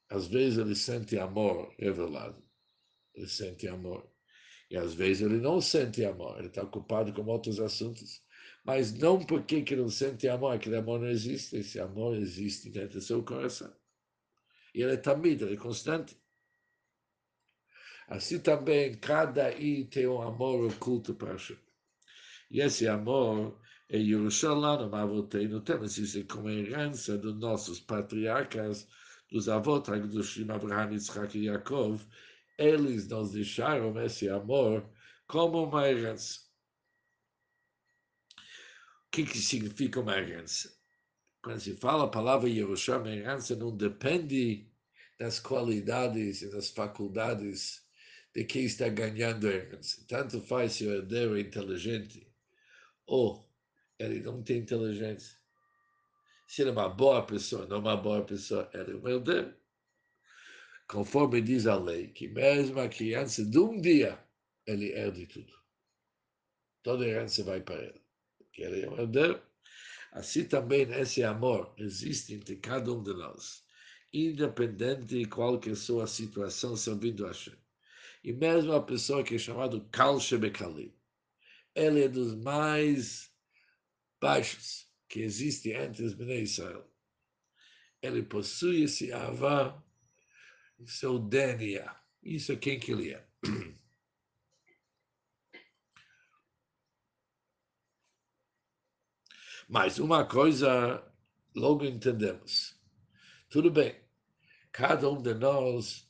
Às 0.08 0.26
vezes 0.26 0.58
ele 0.58 0.74
sente 0.74 1.20
amor 1.20 1.76
revelado. 1.78 2.42
Ele 3.14 3.28
sente 3.28 3.68
amor. 3.68 4.10
E 4.70 4.78
às 4.78 4.94
vezes 4.94 5.22
ele 5.24 5.38
não 5.38 5.62
sente 5.62 6.04
amor. 6.04 6.38
Ele 6.38 6.48
está 6.48 6.64
ocupado 6.64 7.14
com 7.14 7.26
outros 7.26 7.60
assuntos. 7.60 8.22
Mas 8.66 8.94
não 8.94 9.20
porque 9.20 9.62
que 9.62 9.76
não 9.76 9.90
sente 9.90 10.28
amor, 10.28 10.56
aquele 10.56 10.76
amor 10.76 11.00
não 11.00 11.08
existe. 11.08 11.58
Esse 11.58 11.80
amor 11.80 12.18
existe 12.18 12.70
dentro 12.70 13.00
do 13.00 13.02
seu 13.02 13.24
coração. 13.24 13.74
E 14.74 14.82
ele 14.82 14.94
é 14.94 14.98
tamid, 14.98 15.42
ele 15.42 15.54
é 15.54 15.58
constante. 15.58 16.18
Assim 18.08 18.40
também, 18.40 18.94
cada 18.96 19.52
I 19.52 19.86
tem 19.86 20.08
um 20.08 20.22
amor 20.22 20.66
oculto 20.66 21.14
para 21.14 21.34
Hashem. 21.34 21.58
E 22.50 22.62
esse 22.62 22.88
amor 22.88 23.60
é 23.90 23.98
Yerushalayim, 23.98 24.94
Avoteinu, 24.94 25.62
temos 25.62 25.98
isso 25.98 26.26
como 26.26 26.50
herança 26.50 27.18
dos 27.18 27.38
nossos 27.38 27.80
patriarcas, 27.80 28.88
dos 29.30 29.50
avós 29.50 29.90
Agdushim, 29.90 30.50
Abraham, 30.50 30.94
Yitzhak 30.94 31.38
e 31.38 31.48
Yaakov, 31.48 32.02
eles 32.58 33.08
nos 33.08 33.32
deixaram 33.32 34.00
esse 34.02 34.28
amor 34.30 34.90
como 35.28 35.64
uma 35.64 35.88
herança. 35.88 36.40
O 38.38 39.12
que, 39.12 39.24
que 39.26 39.38
significa 39.38 40.00
uma 40.00 40.18
herança? 40.18 40.76
Quando 41.42 41.60
se 41.60 41.76
fala 41.78 42.06
a 42.06 42.10
palavra 42.10 42.50
Yerushalayim, 42.50 43.20
herança 43.20 43.56
não 43.56 43.76
depende 43.76 44.70
das 45.20 45.40
qualidades 45.40 46.42
e 46.42 46.52
das 46.52 46.70
faculdades 46.70 47.86
de 48.34 48.44
quem 48.44 48.66
está 48.66 48.90
ganhando 48.90 49.48
a 49.48 49.52
herança. 49.52 50.06
Tanto 50.08 50.42
faz 50.42 50.74
se 50.74 50.86
o 50.86 50.94
herdeiro 50.94 51.38
é 51.38 51.42
inteligente 51.42 52.32
ou 53.06 53.50
ele 53.98 54.20
não 54.22 54.44
tem 54.44 54.58
inteligência. 54.58 55.38
Se 56.48 56.62
ele 56.62 56.70
é 56.70 56.74
uma 56.74 56.90
boa 56.90 57.26
pessoa, 57.26 57.66
não 57.66 57.80
uma 57.80 57.98
boa 57.98 58.24
pessoa, 58.24 58.70
ele 58.74 58.92
é 58.92 58.96
um 58.96 59.08
herdeiro. 59.08 59.56
Conforme 60.88 61.42
diz 61.42 61.68
a 61.68 61.78
lei, 61.78 62.08
que 62.08 62.30
mesmo 62.30 62.80
a 62.80 62.88
criança 62.88 63.44
de 63.44 63.60
um 63.60 63.80
dia, 63.80 64.18
ele 64.66 64.94
herde 64.94 65.28
tudo. 65.28 65.54
Toda 66.82 67.06
herança 67.06 67.44
vai 67.44 67.62
para 67.62 67.84
ele. 67.84 68.02
Porque 68.38 68.62
ele 68.62 68.86
é 68.86 69.02
herdeiro. 69.02 69.42
Assim 70.14 70.46
também 70.46 70.90
esse 70.94 71.24
amor 71.24 71.74
existe 71.78 72.34
entre 72.34 72.56
cada 72.56 72.92
um 72.94 73.04
de 73.04 73.14
nós, 73.14 73.66
independente 74.14 75.04
de 75.04 75.26
qual 75.26 75.60
que 75.60 75.76
seja 75.76 76.04
a 76.04 76.08
situação 76.08 76.78
servindo 76.78 77.26
a 77.26 77.30
Hashem. 77.30 77.58
E 78.24 78.32
mesmo 78.32 78.72
a 78.72 78.82
pessoa 78.82 79.24
que 79.24 79.36
é 79.36 79.38
chamada 79.38 79.80
Kal 79.92 80.20
Shebekalim, 80.20 80.94
ele 81.76 82.04
é 82.04 82.08
dos 82.08 82.34
mais 82.36 83.30
baixos 84.22 84.88
que 85.10 85.20
existe 85.20 85.72
entre 85.72 86.06
os 86.06 86.14
Bnei 86.14 86.44
Israel. 86.44 86.90
Ele 88.02 88.24
possui 88.24 88.84
esse 88.84 89.12
avá 89.12 89.84
seu 90.86 91.18
DNA. 91.20 91.96
Isso 92.24 92.52
é 92.52 92.56
quem 92.56 92.80
que 92.80 92.92
ele 92.92 93.14
é. 93.14 93.26
Mas 99.68 100.00
uma 100.00 100.26
coisa 100.26 101.04
logo 101.56 101.84
entendemos. 101.86 102.80
Tudo 103.50 103.72
bem, 103.72 103.96
cada 104.72 105.10
um 105.10 105.22
de 105.22 105.34
nós 105.34 106.10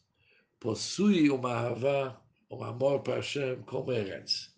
possui 0.60 1.30
uma 1.30 1.70
avá, 1.70 2.22
um 2.50 2.64
amor 2.64 3.02
para 3.02 3.16
Hashem 3.16 3.62
como 3.64 3.92
herança 3.92 4.58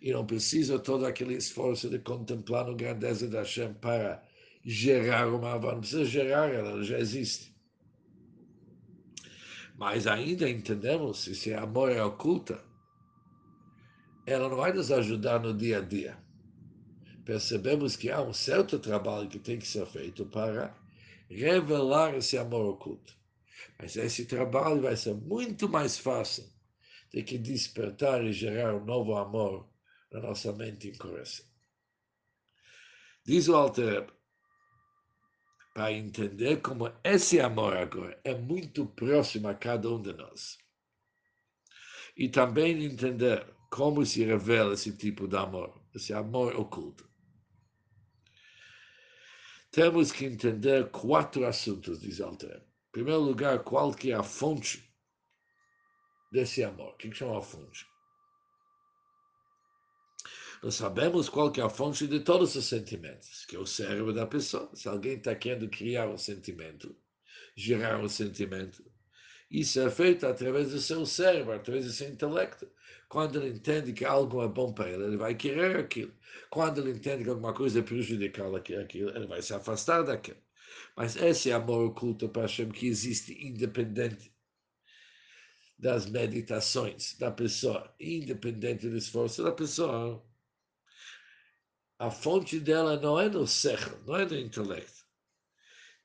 e 0.00 0.12
não 0.12 0.24
precisa 0.24 0.78
todo 0.78 1.04
aquele 1.04 1.34
esforço 1.34 1.90
de 1.90 1.98
contemplar 1.98 2.68
a 2.68 2.72
grandeza 2.72 3.28
da 3.28 3.40
Hashem 3.40 3.74
para 3.74 4.22
gerar 4.64 5.28
uma 5.28 5.52
avó. 5.52 5.72
Não 5.72 5.80
precisa 5.80 6.04
gerar, 6.04 6.52
ela 6.52 6.82
já 6.82 6.98
existe. 6.98 7.54
Mas 9.80 10.06
ainda 10.06 10.46
entendemos, 10.46 11.20
se 11.20 11.32
esse 11.32 11.54
amor 11.54 11.90
é 11.90 12.04
oculta, 12.04 12.62
ela 14.26 14.46
não 14.46 14.58
vai 14.58 14.74
nos 14.74 14.92
ajudar 14.92 15.40
no 15.40 15.56
dia 15.56 15.78
a 15.78 15.80
dia. 15.80 16.18
Percebemos 17.24 17.96
que 17.96 18.10
há 18.10 18.20
um 18.20 18.34
certo 18.34 18.78
trabalho 18.78 19.26
que 19.26 19.38
tem 19.38 19.58
que 19.58 19.66
ser 19.66 19.86
feito 19.86 20.26
para 20.26 20.76
revelar 21.30 22.14
esse 22.14 22.36
amor 22.36 22.66
oculto. 22.66 23.16
Mas 23.78 23.96
esse 23.96 24.26
trabalho 24.26 24.82
vai 24.82 24.98
ser 24.98 25.14
muito 25.14 25.66
mais 25.66 25.96
fácil 25.96 26.44
de 27.10 27.22
que 27.22 27.38
despertar 27.38 28.22
e 28.22 28.34
gerar 28.34 28.74
um 28.74 28.84
novo 28.84 29.16
amor 29.16 29.66
na 30.12 30.20
nossa 30.20 30.52
mente 30.52 30.88
e 30.88 30.98
coração. 30.98 31.46
Diz 33.24 33.48
o 33.48 33.56
Alter 33.56 34.12
para 35.74 35.92
entender 35.92 36.60
como 36.60 36.92
esse 37.04 37.40
amor 37.40 37.76
agora 37.76 38.20
é 38.24 38.34
muito 38.34 38.86
próximo 38.86 39.48
a 39.48 39.54
cada 39.54 39.88
um 39.88 40.00
de 40.00 40.12
nós. 40.12 40.58
E 42.16 42.28
também 42.28 42.84
entender 42.84 43.46
como 43.70 44.04
se 44.04 44.24
revela 44.24 44.74
esse 44.74 44.96
tipo 44.96 45.28
de 45.28 45.36
amor, 45.36 45.80
esse 45.94 46.12
amor 46.12 46.56
oculto. 46.56 47.08
Temos 49.70 50.10
que 50.10 50.24
entender 50.24 50.90
quatro 50.90 51.46
assuntos, 51.46 52.00
diz 52.00 52.20
Alter. 52.20 52.56
Em 52.56 52.92
primeiro 52.92 53.20
lugar, 53.20 53.60
qual 53.62 53.94
que 53.94 54.10
é 54.10 54.14
a 54.16 54.22
fonte 54.22 54.92
desse 56.32 56.64
amor? 56.64 56.94
O 56.94 56.96
que 56.96 57.14
chama 57.14 57.38
a 57.38 57.42
fonte? 57.42 57.89
Nós 60.62 60.74
sabemos 60.74 61.28
qual 61.28 61.50
que 61.50 61.60
é 61.60 61.64
a 61.64 61.68
fonte 61.70 62.06
de 62.06 62.20
todos 62.20 62.54
os 62.54 62.66
sentimentos, 62.66 63.44
que 63.46 63.56
é 63.56 63.58
o 63.58 63.66
cérebro 63.66 64.12
da 64.12 64.26
pessoa. 64.26 64.70
Se 64.74 64.88
alguém 64.88 65.14
está 65.14 65.34
querendo 65.34 65.68
criar 65.68 66.08
um 66.08 66.18
sentimento, 66.18 66.94
gerar 67.56 67.98
um 68.00 68.08
sentimento, 68.08 68.82
Isso 69.50 69.80
é 69.80 69.90
feito 69.90 70.26
através 70.26 70.70
do 70.70 70.80
seu 70.80 71.04
cérebro, 71.04 71.52
através 71.52 71.84
do 71.86 71.92
seu 71.92 72.08
intelecto. 72.08 72.68
Quando 73.08 73.40
ele 73.40 73.56
entende 73.56 73.92
que 73.92 74.04
algo 74.04 74.42
é 74.42 74.48
bom 74.48 74.72
para 74.72 74.88
ele, 74.90 75.04
ele 75.04 75.16
vai 75.16 75.34
querer 75.34 75.76
aquilo. 75.76 76.12
Quando 76.48 76.80
ele 76.80 76.92
entende 76.92 77.24
que 77.24 77.30
alguma 77.30 77.52
coisa 77.52 77.80
é 77.80 77.82
prejudicial 77.82 78.54
aquilo, 78.56 79.10
ele 79.16 79.26
vai 79.26 79.42
se 79.42 79.52
afastar 79.52 80.02
daquilo. 80.04 80.38
Mas 80.96 81.16
esse 81.16 81.50
amor 81.52 81.86
oculto 81.86 82.28
para 82.28 82.42
Hashem 82.42 82.70
que 82.70 82.86
existe 82.86 83.32
independente 83.44 84.32
das 85.78 86.06
meditações 86.06 87.16
da 87.18 87.30
pessoa, 87.32 87.92
independente 87.98 88.88
do 88.88 88.96
esforço 88.96 89.42
da 89.42 89.50
pessoa, 89.52 90.22
a 92.00 92.10
fonte 92.10 92.58
dela 92.58 92.98
não 92.98 93.20
é 93.20 93.28
no 93.28 93.46
cerro, 93.46 94.02
não 94.06 94.16
é 94.16 94.24
no 94.24 94.34
intelecto. 94.34 95.04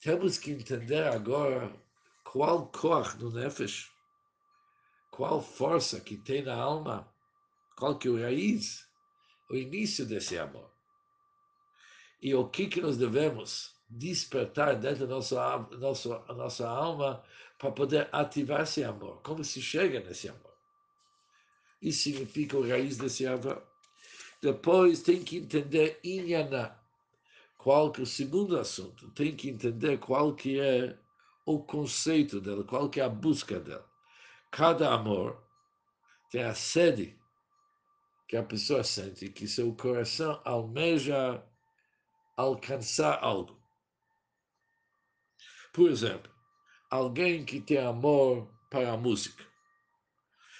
Temos 0.02 0.38
que 0.38 0.52
entender 0.52 1.04
agora 1.04 1.74
qual 2.22 2.68
cor 2.68 3.18
no 3.18 3.32
nefesh, 3.32 3.90
qual 5.10 5.42
força 5.42 6.02
que 6.02 6.18
tem 6.18 6.44
na 6.44 6.54
alma, 6.54 7.10
qual 7.78 7.98
que 7.98 8.10
é 8.10 8.12
o 8.12 8.22
raiz, 8.22 8.86
o 9.50 9.56
início 9.56 10.06
desse 10.06 10.38
amor. 10.38 10.70
E 12.22 12.36
o 12.36 12.50
que, 12.50 12.68
que 12.68 12.82
nós 12.82 12.98
devemos 12.98 13.74
despertar 13.90 14.75
dentro 14.75 15.08
da 15.08 15.16
nossa, 15.16 15.60
nossa, 15.80 16.20
nossa 16.34 16.68
alma 16.68 17.24
para 17.58 17.72
poder 17.72 18.10
ativar 18.12 18.64
esse 18.64 18.84
amor. 18.84 19.22
Como 19.22 19.46
se 19.46 19.62
chega 19.62 20.02
nesse 20.02 20.28
amor? 20.28 20.58
Isso 21.82 22.04
significa 22.04 22.58
o 22.58 22.68
raiz 22.68 22.98
desse 22.98 23.25
amor. 23.25 23.66
Depois 24.46 25.02
tem 25.02 25.24
que 25.24 25.38
entender 25.38 26.00
Inyaná, 26.04 26.78
qual 27.58 27.92
que 27.92 28.02
é 28.02 28.04
o 28.04 28.06
segundo 28.06 28.60
assunto. 28.60 29.10
Tem 29.10 29.36
que 29.36 29.50
entender 29.50 29.98
qual 29.98 30.36
que 30.36 30.60
é 30.60 30.96
o 31.48 31.64
conceito 31.64 32.40
dela, 32.40 32.64
qual 32.64 32.88
que 32.88 33.02
é 33.02 33.04
a 33.04 33.10
busca 33.10 33.60
dela. 33.60 33.90
Cada 34.52 34.94
amor 34.94 35.44
tem 36.30 36.44
a 36.44 36.54
sede 36.54 37.20
que 38.28 38.38
a 38.38 38.44
pessoa 38.44 38.84
sente, 38.84 39.30
que 39.30 39.48
seu 39.48 39.74
coração 39.74 40.40
almeja 40.46 41.44
alcançar 42.38 43.18
algo. 43.24 43.60
Por 45.74 45.90
exemplo, 45.90 46.32
alguém 46.92 47.44
que 47.44 47.60
tem 47.60 47.80
amor 47.80 48.48
para 48.70 48.92
a 48.92 48.98
música, 48.98 49.44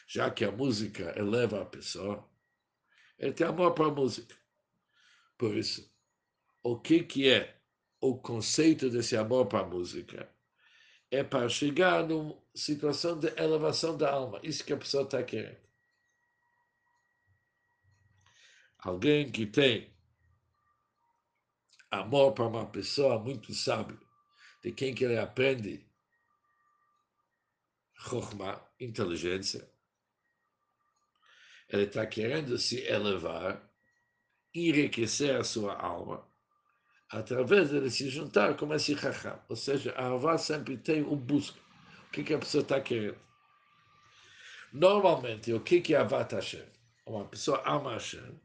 já 0.08 0.32
que 0.32 0.44
a 0.44 0.52
música 0.52 1.14
eleva 1.16 1.62
a 1.62 1.66
pessoa, 1.66 2.28
ele 3.18 3.34
tem 3.34 3.48
amor 3.48 3.74
para 3.74 3.88
a 3.88 3.92
música. 3.92 4.36
Por 5.38 5.56
isso, 5.56 5.90
o 6.64 6.80
que, 6.80 7.04
que 7.04 7.30
é 7.30 7.60
o 8.02 8.18
conceito 8.18 8.90
desse 8.90 9.16
amor 9.16 9.48
para 9.48 9.60
a 9.60 9.68
música? 9.68 10.30
É 11.12 11.24
para 11.24 11.48
chegar 11.48 12.06
numa 12.08 12.38
situação 12.54 13.20
de 13.20 13.28
elevação 13.40 13.96
da 13.98 14.12
alma. 14.12 14.40
Isso 14.44 14.66
que 14.66 14.74
a 14.74 14.78
pessoa 14.78 15.04
está 15.04 15.22
querendo. 15.24 15.64
Alguém 18.80 19.32
que 19.32 19.46
tem 19.46 19.96
amor 21.90 22.34
para 22.34 22.48
uma 22.48 22.66
pessoa 22.66 23.18
muito 23.20 23.54
sábio, 23.54 24.00
de 24.62 24.72
quem 24.72 24.94
que 24.94 25.04
ele 25.04 25.18
aprende 25.18 25.86
Chokhmah, 27.98 28.62
inteligência. 28.80 29.68
Ele 31.70 31.84
está 31.84 32.06
querendo 32.06 32.58
se 32.58 32.82
elevar, 32.84 33.62
enriquecer 34.54 35.36
a 35.36 35.44
sua 35.44 35.76
alma, 35.76 36.26
através 37.10 37.70
de 37.70 37.90
se 37.90 38.10
juntar 38.10 38.56
com 38.56 38.74
esse 38.74 38.96
Chacham. 38.98 39.40
Ou 39.50 39.56
seja, 39.56 39.94
a 39.98 40.08
Avá 40.08 40.38
sempre 40.38 40.78
tem 40.78 41.02
o 41.04 41.16
busca. 41.16 41.60
O 42.08 42.12
que, 42.12 42.24
que 42.24 42.34
a 42.34 42.40
pessoa 42.40 42.62
está 42.62 42.80
querendo? 42.80 43.18
Normalmente, 44.72 45.54
o 45.54 45.60
que, 45.60 45.82
que 45.82 45.96
é 45.96 45.98
Avat 45.98 46.34
Hashem? 46.34 46.66
Uma 47.06 47.26
pessoa 47.26 47.62
ama 47.66 47.94
Hashem 47.94 48.40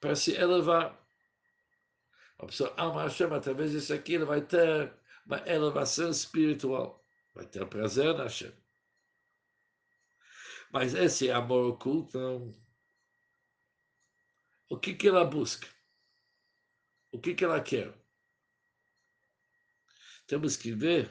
para 0.00 0.14
se 0.14 0.34
elevar. 0.34 0.98
Uma 2.38 2.48
pessoa 2.48 2.74
ama 2.76 3.02
Hashem, 3.02 3.32
através 3.32 3.72
disso 3.72 3.94
aqui, 3.94 4.14
ele 4.14 4.24
vai 4.24 4.40
ter 4.40 4.92
uma 5.26 5.42
elevação 5.46 6.10
espiritual. 6.10 7.02
Vai 7.34 7.46
ter 7.46 7.64
prazer 7.66 8.14
na 8.14 8.24
Hashem. 8.24 8.52
Mas 10.70 10.94
esse 10.94 11.30
amor 11.30 11.72
oculto, 11.72 12.54
o 14.68 14.78
que, 14.78 14.94
que 14.94 15.08
ela 15.08 15.24
busca? 15.24 15.66
O 17.12 17.18
que, 17.18 17.34
que 17.34 17.44
ela 17.44 17.60
quer? 17.60 17.92
Temos 20.28 20.56
que 20.56 20.72
ver 20.72 21.10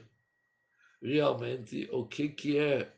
realmente 1.02 1.90
o 1.92 2.08
que, 2.08 2.30
que 2.30 2.58
é 2.58 2.98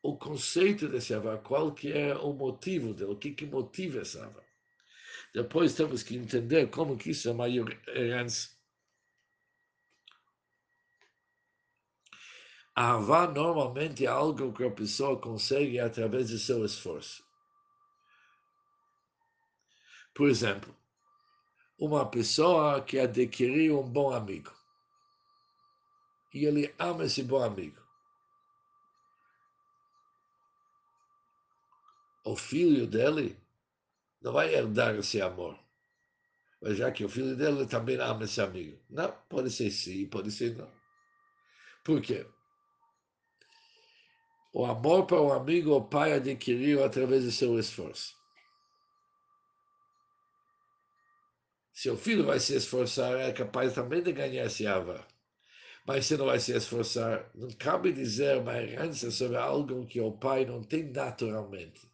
o 0.00 0.16
conceito 0.16 0.88
desse 0.88 1.12
avá, 1.12 1.36
qual 1.36 1.74
que 1.74 1.92
é 1.92 2.14
o 2.14 2.32
motivo 2.32 2.94
dele, 2.94 3.10
o 3.10 3.18
que, 3.18 3.32
que 3.32 3.44
motiva 3.44 4.02
esse 4.02 4.18
avá. 4.20 4.42
Depois 5.34 5.74
temos 5.74 6.04
que 6.04 6.16
entender 6.16 6.70
como 6.70 6.96
que 6.96 7.10
isso 7.10 7.28
é 7.28 7.32
uma 7.32 7.48
herança. 7.48 8.55
A 12.78 12.98
normalmente 13.28 14.04
é 14.04 14.08
algo 14.08 14.52
que 14.52 14.62
a 14.62 14.70
pessoa 14.70 15.18
consegue 15.18 15.80
através 15.80 16.28
do 16.28 16.38
seu 16.38 16.62
esforço. 16.62 17.24
Por 20.14 20.28
exemplo, 20.28 20.76
uma 21.78 22.04
pessoa 22.10 22.82
que 22.82 22.98
adquiriu 22.98 23.80
um 23.80 23.90
bom 23.90 24.12
amigo. 24.12 24.52
E 26.34 26.44
ele 26.44 26.74
ama 26.78 27.04
esse 27.04 27.22
bom 27.22 27.42
amigo. 27.42 27.80
O 32.26 32.36
filho 32.36 32.86
dele 32.86 33.40
não 34.20 34.34
vai 34.34 34.54
herdar 34.54 34.94
esse 34.96 35.22
amor. 35.22 35.58
Mas 36.60 36.76
já 36.76 36.92
que 36.92 37.06
o 37.06 37.08
filho 37.08 37.34
dele 37.36 37.66
também 37.66 37.98
ama 37.98 38.24
esse 38.24 38.40
amigo. 38.42 38.78
Não, 38.90 39.10
pode 39.30 39.50
ser 39.50 39.70
sim, 39.70 40.06
pode 40.08 40.30
ser 40.30 40.54
não. 40.56 40.70
Por 41.82 42.02
quê? 42.02 42.26
O 44.58 44.64
amor 44.64 45.04
para 45.04 45.20
o 45.20 45.34
amigo 45.34 45.74
o 45.74 45.84
pai 45.84 46.14
adquiriu 46.14 46.82
através 46.82 47.24
do 47.24 47.30
seu 47.30 47.58
esforço. 47.58 48.16
Seu 51.74 51.94
filho 51.94 52.24
vai 52.24 52.40
se 52.40 52.56
esforçar, 52.56 53.20
é 53.20 53.34
capaz 53.34 53.74
também 53.74 54.02
de 54.02 54.12
ganhar 54.14 54.46
esse 54.46 54.66
ava. 54.66 55.06
Mas 55.86 56.06
se 56.06 56.16
não 56.16 56.24
vai 56.24 56.40
se 56.40 56.56
esforçar, 56.56 57.30
não 57.34 57.50
cabe 57.50 57.92
dizer 57.92 58.38
uma 58.38 58.56
herança 58.56 59.10
sobre 59.10 59.36
algo 59.36 59.86
que 59.86 60.00
o 60.00 60.12
pai 60.12 60.46
não 60.46 60.62
tem 60.62 60.90
naturalmente. 60.90 61.86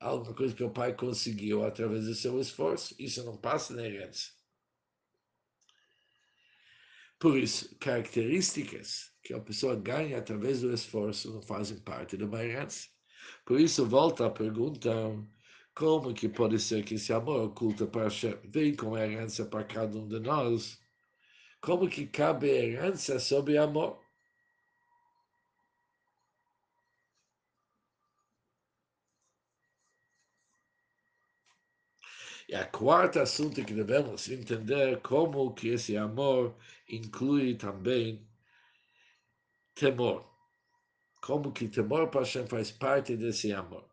Alguma 0.00 0.34
coisa 0.34 0.56
que 0.56 0.64
o 0.64 0.70
pai 0.70 0.94
conseguiu 0.94 1.64
através 1.64 2.06
do 2.06 2.14
seu 2.16 2.40
esforço, 2.40 2.92
isso 2.98 3.22
não 3.22 3.36
passa 3.36 3.72
na 3.72 3.86
herança. 3.86 4.37
Por 7.18 7.36
isso, 7.36 7.76
características 7.78 9.12
que 9.22 9.34
a 9.34 9.40
pessoa 9.40 9.74
ganha 9.74 10.18
através 10.18 10.60
do 10.60 10.72
esforço 10.72 11.32
não 11.32 11.42
fazem 11.42 11.78
parte 11.78 12.16
de 12.16 12.24
uma 12.24 12.44
herança. 12.44 12.86
Por 13.44 13.60
isso, 13.60 13.84
volta 13.84 14.26
a 14.26 14.30
pergunta, 14.30 14.90
como 15.74 16.14
que 16.14 16.28
pode 16.28 16.58
ser 16.60 16.84
que 16.84 16.94
esse 16.94 17.12
amor 17.12 17.42
oculto 17.42 17.86
para 17.88 18.04
Hashem 18.04 18.38
vem 18.44 18.74
com 18.74 18.94
a 18.94 19.06
herança 19.06 19.44
para 19.44 19.64
cada 19.64 19.98
um 19.98 20.06
de 20.06 20.20
nós? 20.20 20.78
Como 21.60 21.88
que 21.88 22.06
cabe 22.06 22.48
herança 22.48 23.18
sobre 23.18 23.58
amor? 23.58 24.00
E 32.48 32.54
a 32.54 32.64
quarta 32.64 33.22
assunto 33.22 33.62
que 33.62 33.74
devemos 33.74 34.26
entender 34.30 35.02
como 35.02 35.52
que 35.52 35.68
esse 35.68 35.98
amor 35.98 36.56
inclui 36.88 37.54
também 37.56 38.26
temor. 39.74 40.26
Como 41.20 41.52
que 41.52 41.68
temor 41.68 42.08
para 42.08 42.20
Hashem 42.20 42.46
faz 42.46 42.72
parte 42.72 43.16
desse 43.16 43.52
amor. 43.52 43.86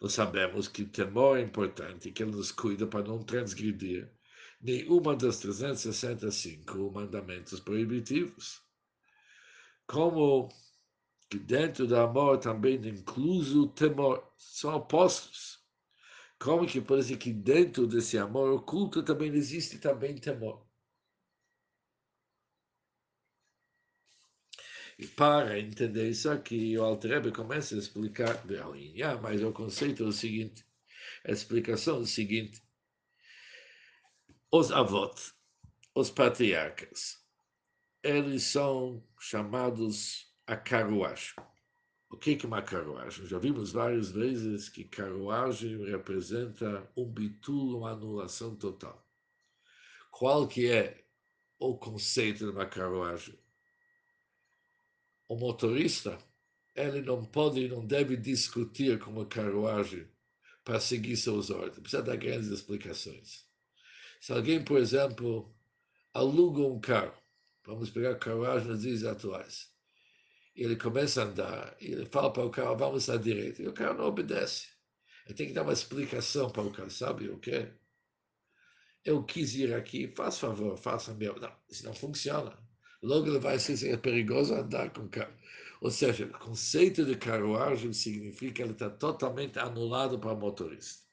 Nós 0.00 0.14
sabemos 0.14 0.66
que 0.66 0.84
temor 0.84 1.38
é 1.38 1.42
importante, 1.42 2.10
que 2.10 2.24
ele 2.24 2.32
nos 2.32 2.50
cuida 2.50 2.88
para 2.88 3.06
não 3.06 3.22
transgredir 3.22 4.10
nenhuma 4.60 5.14
das 5.14 5.38
365 5.38 6.90
mandamentos 6.90 7.60
proibitivos. 7.60 8.60
Como 9.86 10.48
que 11.30 11.38
dentro 11.38 11.86
do 11.86 11.96
amor 11.96 12.38
também 12.38 12.74
incluso 12.74 13.62
o 13.62 13.68
temor, 13.68 14.28
são 14.36 14.74
opostos. 14.74 15.63
Como 16.38 16.66
que 16.66 16.80
pode 16.80 17.04
ser 17.04 17.16
que 17.16 17.32
dentro 17.32 17.86
desse 17.86 18.18
amor 18.18 18.52
oculto 18.52 19.02
também 19.02 19.32
existe 19.34 19.78
também 19.78 20.16
temor. 20.16 20.66
E 24.98 25.06
para 25.06 25.58
entender 25.58 26.08
isso 26.10 26.30
aqui, 26.30 26.78
o 26.78 26.84
Altrebe 26.84 27.32
começa 27.32 27.74
a 27.74 27.78
explicar, 27.78 28.40
mas 29.20 29.42
o 29.42 29.52
conceito 29.52 30.04
é 30.04 30.06
o 30.06 30.12
seguinte, 30.12 30.64
a 31.26 31.32
explicação 31.32 31.96
é 31.96 32.00
o 32.00 32.06
seguinte, 32.06 32.62
os 34.52 34.70
avós, 34.70 35.34
os 35.96 36.10
patriarcas, 36.10 37.20
eles 38.04 38.44
são 38.44 39.04
chamados 39.18 40.32
a 40.46 40.56
carruagem. 40.56 41.34
O 42.14 42.16
que 42.16 42.38
é 42.40 42.46
uma 42.46 42.62
carruagem? 42.62 43.26
Já 43.26 43.40
vimos 43.40 43.72
várias 43.72 44.12
vezes 44.12 44.68
que 44.68 44.84
carruagem 44.84 45.84
representa 45.84 46.88
um 46.96 47.04
bitul, 47.04 47.78
uma 47.78 47.90
anulação 47.90 48.54
total. 48.54 49.04
Qual 50.12 50.46
que 50.46 50.70
é 50.70 51.04
o 51.58 51.76
conceito 51.76 52.44
de 52.44 52.52
uma 52.52 52.66
carruagem? 52.66 53.36
O 55.28 55.34
motorista, 55.34 56.16
ele 56.72 57.02
não 57.02 57.24
pode 57.24 57.62
e 57.62 57.68
não 57.68 57.84
deve 57.84 58.16
discutir 58.16 58.96
com 59.00 59.20
a 59.20 59.26
carruagem 59.26 60.06
para 60.62 60.78
seguir 60.78 61.16
seus 61.16 61.50
ordens. 61.50 61.80
Precisa 61.80 62.00
dar 62.00 62.14
grandes 62.14 62.46
explicações. 62.48 63.44
Se 64.20 64.32
alguém, 64.32 64.62
por 64.64 64.78
exemplo, 64.78 65.52
aluga 66.12 66.60
um 66.60 66.80
carro, 66.80 67.20
vamos 67.64 67.90
pegar 67.90 68.14
carruagem 68.14 68.68
nos 68.68 68.82
dias 68.82 69.02
atuais, 69.02 69.73
ele 70.62 70.76
começa 70.76 71.22
a 71.22 71.24
andar, 71.24 71.76
ele 71.80 72.06
fala 72.06 72.32
para 72.32 72.44
o 72.44 72.50
carro, 72.50 72.76
vamos 72.76 73.08
à 73.10 73.16
direita, 73.16 73.62
e 73.62 73.68
o 73.68 73.72
carro 73.72 73.98
não 73.98 74.06
obedece. 74.06 74.68
Ele 75.26 75.34
tem 75.34 75.46
que 75.48 75.52
dar 75.52 75.62
uma 75.62 75.72
explicação 75.72 76.50
para 76.50 76.62
o 76.62 76.70
carro, 76.70 76.90
sabe 76.90 77.28
o 77.28 77.38
quê? 77.38 77.72
Eu 79.04 79.22
quis 79.22 79.54
ir 79.54 79.74
aqui, 79.74 80.12
faz 80.16 80.38
favor, 80.38 80.78
faça 80.78 81.12
meu. 81.14 81.38
Não, 81.38 81.52
isso 81.68 81.84
não 81.84 81.94
funciona. 81.94 82.56
Logo 83.02 83.26
ele 83.26 83.38
vai 83.38 83.58
ser 83.58 83.92
é 83.92 83.96
perigoso 83.96 84.54
andar 84.54 84.90
com 84.90 85.08
carro. 85.08 85.34
Ou 85.80 85.90
seja, 85.90 86.24
o 86.24 86.38
conceito 86.38 87.04
de 87.04 87.14
carruagem 87.16 87.92
significa 87.92 88.54
que 88.54 88.62
ele 88.62 88.72
está 88.72 88.88
totalmente 88.88 89.58
anulado 89.58 90.18
para 90.18 90.32
o 90.32 90.36
motorista. 90.36 91.04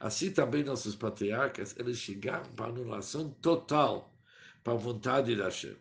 Assim 0.00 0.32
também 0.32 0.64
nossos 0.64 0.96
patriarcas, 0.96 1.76
eles 1.78 1.98
chegaram 1.98 2.50
para 2.54 2.66
anulação 2.66 3.30
total 3.30 4.12
para 4.64 4.72
a 4.72 4.76
vontade 4.76 5.36
da 5.36 5.44
Hashem. 5.44 5.76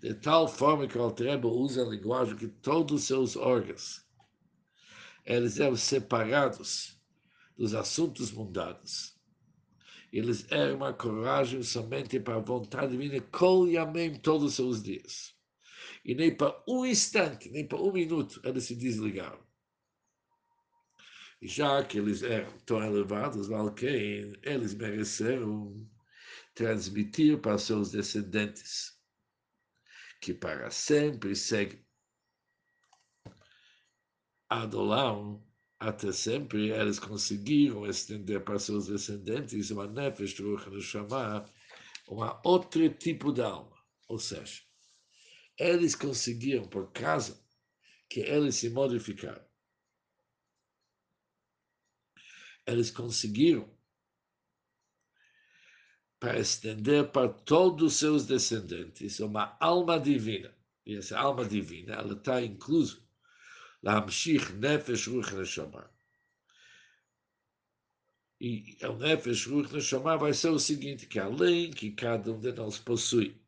De 0.00 0.14
tal 0.14 0.46
forma 0.46 0.86
que 0.86 0.98
o 0.98 1.02
Altreba 1.02 1.48
usa 1.48 1.82
a 1.82 1.88
linguagem 1.88 2.36
que 2.36 2.48
todos 2.48 3.02
os 3.02 3.06
seus 3.06 3.36
órgãos, 3.36 4.04
eles 5.24 5.58
eram 5.58 5.76
separados 5.76 7.00
dos 7.56 7.74
assuntos 7.74 8.30
mundanos. 8.30 9.18
Eles 10.12 10.46
eram 10.50 10.76
uma 10.76 10.92
coragem 10.92 11.62
somente 11.62 12.20
para 12.20 12.36
a 12.36 12.40
vontade 12.40 12.92
divina, 12.92 13.20
kol 13.32 13.68
yamem, 13.68 14.14
todos 14.20 14.50
os 14.50 14.54
seus 14.54 14.82
dias. 14.82 15.34
E 16.04 16.14
nem 16.14 16.36
para 16.36 16.62
um 16.68 16.84
instante, 16.84 17.50
nem 17.50 17.66
para 17.66 17.80
um 17.80 17.92
minuto, 17.92 18.40
eles 18.44 18.64
se 18.64 18.76
desligaram. 18.76 19.42
E 21.40 21.48
já 21.48 21.82
que 21.82 21.98
eles 21.98 22.22
eram 22.22 22.52
tão 22.60 22.82
elevados, 22.82 23.48
eles 24.42 24.74
mereceram 24.74 25.88
transmitir 26.54 27.38
para 27.38 27.58
seus 27.58 27.90
descendentes 27.90 28.93
que 30.24 30.32
para 30.32 30.70
sempre 30.70 31.36
seguem 31.36 31.84
Adolam, 34.48 35.44
até 35.78 36.12
sempre 36.12 36.70
eles 36.70 36.98
conseguiram 36.98 37.86
estender 37.86 38.42
para 38.42 38.58
seus 38.58 38.86
descendentes 38.86 39.70
uma 39.70 39.86
nefesh 39.86 40.34
chamar 40.80 41.44
uma 42.08 42.40
outro 42.42 42.88
tipo 42.94 43.32
de 43.32 43.42
alma. 43.42 43.76
Ou 44.08 44.18
seja, 44.18 44.62
eles 45.58 45.94
conseguiram, 45.94 46.66
por 46.68 46.90
causa 46.92 47.38
que 48.08 48.20
eles 48.20 48.54
se 48.54 48.70
modificaram, 48.70 49.44
eles 52.66 52.90
conseguiram 52.90 53.73
para 56.23 56.37
estender 56.37 57.07
para 57.11 57.29
todos 57.29 57.93
os 57.93 57.99
seus 57.99 58.25
descendentes 58.25 59.19
uma 59.19 59.55
alma 59.59 59.99
divina. 59.99 60.53
E 60.85 60.95
essa 60.97 61.17
alma 61.17 61.45
divina, 61.45 61.93
ela 61.93 62.13
está 62.13 62.41
incluso 62.41 63.01
להמשיך 63.83 64.53
nefesh 64.53 65.07
ruach 65.07 65.33
neshama. 65.33 65.89
E 68.41 68.77
o 68.83 68.93
nefesh 68.97 69.47
ruach 69.47 69.71
neshama 69.71 70.17
vai 70.17 70.33
ser 70.33 70.49
o 70.49 70.59
seguinte, 70.59 71.07
que 71.07 71.19
além 71.19 71.71
que 71.71 71.91
cada 71.91 72.31
um 72.31 72.39
de 72.39 72.51
nós 72.51 72.77
possui 72.77 73.41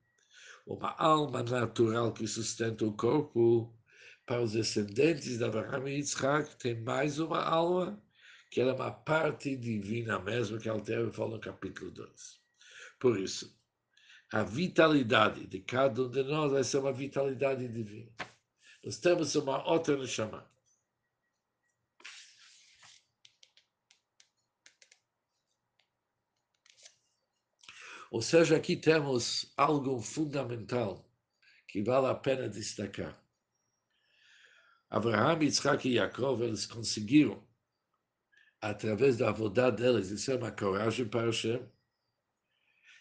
uma 0.66 0.96
alma 0.98 1.44
natural 1.44 2.14
que 2.14 2.26
sustenta 2.28 2.86
o 2.86 2.94
corpo, 2.94 3.74
para 4.26 4.42
os 4.42 4.54
descendentes 4.54 5.38
de 5.38 5.44
Abraham 5.44 5.90
e 5.90 5.96
Yitzhak 5.98 6.56
tem 6.58 6.80
mais 6.82 7.20
uma 7.20 7.44
alma, 7.44 8.02
que 8.50 8.62
é 8.62 8.72
uma 8.72 8.92
parte 8.92 9.56
divina 9.58 10.20
mesmo, 10.20 10.60
que 10.60 10.70
Alter 10.70 11.12
fala 11.12 11.32
no 11.32 11.40
capítulo 11.40 11.92
2. 11.92 12.42
Por 12.99 13.19
isso, 13.19 13.57
a 14.33 14.43
vitalidade 14.43 15.47
de 15.47 15.61
cada 15.61 16.03
um 16.03 16.11
de 16.11 16.23
nós 16.23 16.67
ser 16.67 16.79
uma 16.79 16.93
vitalidade 16.93 17.69
divina. 17.69 18.11
Nós 18.83 18.99
temos 18.99 19.35
uma 19.35 19.69
outra 19.69 19.97
Neshama. 19.97 20.49
Ou 28.11 28.23
seja, 28.23 28.57
aqui 28.57 28.77
temos 28.77 29.53
algo 29.57 30.01
fundamental 30.01 31.07
que 31.69 31.83
vale 31.83 32.07
a 32.07 32.15
pena 32.15 32.49
destacar. 32.49 33.21
Abraham, 34.89 35.43
Yitzhak 35.43 35.89
e 35.89 35.97
Yaakov, 35.97 36.43
eles 36.43 36.65
conseguiram, 36.65 37.47
através 38.61 39.17
da 39.17 39.29
avodá 39.29 39.69
deles, 39.71 40.11
isso 40.11 40.31
é 40.31 40.37
uma 40.37 40.53
coragem 40.53 41.07
para 41.07 41.27
Hashem, 41.27 41.61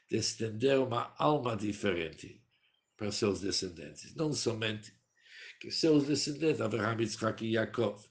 de 0.10 0.18
estender 0.18 0.80
uma 0.80 1.14
alma 1.18 1.56
diferente 1.56 2.42
para 2.98 3.12
seus 3.12 3.42
descendentes. 3.42 4.16
Não 4.16 4.34
somente 4.34 4.94
que 5.60 5.72
seus 5.72 6.06
descendentes, 6.06 6.62
Abraham, 6.62 7.00
Yitzhak 7.02 7.46
e 7.46 7.54
Yaakov, 7.54 8.04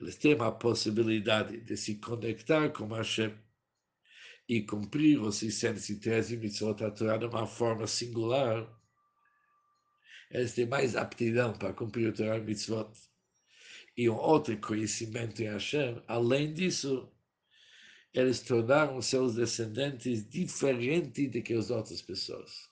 eles 0.00 0.16
têm 0.16 0.36
a 0.40 0.52
possibilidade 0.52 1.60
de 1.60 1.76
se 1.76 1.96
conectar 1.96 2.70
com 2.70 2.88
Hashem 2.88 3.34
e 4.48 4.62
cumprir 4.62 5.20
os 5.20 5.36
613 5.36 6.36
mitzvot 6.36 6.74
da 6.74 6.90
Torá 6.90 7.18
de 7.18 7.26
uma 7.26 7.46
forma 7.46 7.86
singular, 7.86 8.66
eles 10.30 10.54
têm 10.54 10.66
mais 10.66 10.96
aptidão 10.96 11.52
para 11.52 11.72
cumprir 11.72 12.08
o 12.08 12.12
Torá 12.12 12.38
mitzvot. 12.38 12.90
E 13.96 14.08
um 14.08 14.16
outro 14.16 14.56
conhecimento 14.58 15.42
em 15.42 15.46
Hashem, 15.46 16.02
além 16.06 16.54
disso, 16.54 17.12
eles 18.18 18.40
tornaram 18.40 19.00
seus 19.00 19.36
descendentes 19.36 20.28
diferentes 20.28 21.30
do 21.30 21.40
que 21.40 21.54
as 21.54 21.70
outras 21.70 22.02
pessoas. 22.02 22.68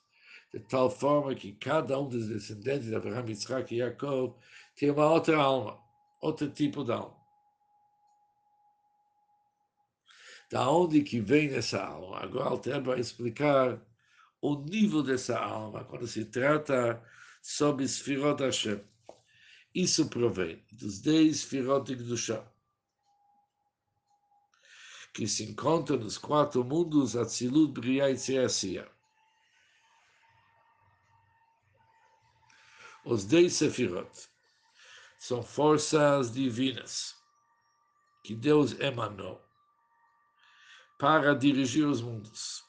De 0.53 0.59
tal 0.61 0.91
forma 0.91 1.35
que 1.35 1.53
cada 1.53 1.99
um 2.01 2.09
dos 2.09 2.29
descendentes 2.29 2.89
de 2.89 2.95
Abraham, 2.97 3.29
Yitzhak 3.29 3.73
e 3.73 3.79
Jacob 3.79 4.35
tem 4.75 4.91
uma 4.91 5.09
outra 5.09 5.37
alma, 5.37 5.79
outro 6.21 6.51
tipo 6.51 6.83
de 6.83 6.93
alma. 6.93 7.17
Da 10.51 10.69
onde 10.69 11.03
que 11.03 11.21
vem 11.21 11.55
essa 11.55 11.81
alma? 11.81 12.19
Agora 12.21 12.51
Alter 12.51 12.83
vai 12.83 12.99
explicar 12.99 13.81
o 14.41 14.57
nível 14.57 15.03
dessa 15.03 15.39
alma 15.39 15.85
quando 15.85 16.07
se 16.07 16.25
trata 16.25 17.03
sobre 17.43 17.87
Sfirot 17.87 18.43
Hashem. 18.43 18.81
Isso 19.75 20.09
provém 20.09 20.65
dos 20.73 21.01
dez 21.01 21.39
Sfirot 21.39 21.85
de 21.85 22.03
Gdusha 22.03 22.45
que 25.17 25.27
se 25.27 25.45
encontra 25.45 25.97
nos 25.97 26.19
quatro 26.19 26.63
mundos 26.63 27.17
Atzilut, 27.17 27.73
Briah 27.73 28.11
e 28.11 28.17
Tziasia. 28.17 28.87
Os 33.03 33.25
dez 33.25 33.55
Sefirot 33.55 34.11
são 35.19 35.43
forças 35.43 36.31
divinas 36.31 37.15
que 38.23 38.35
Deus 38.35 38.79
emanou 38.79 39.41
para 40.99 41.35
dirigir 41.35 41.87
os 41.87 42.03
mundos. 42.03 42.63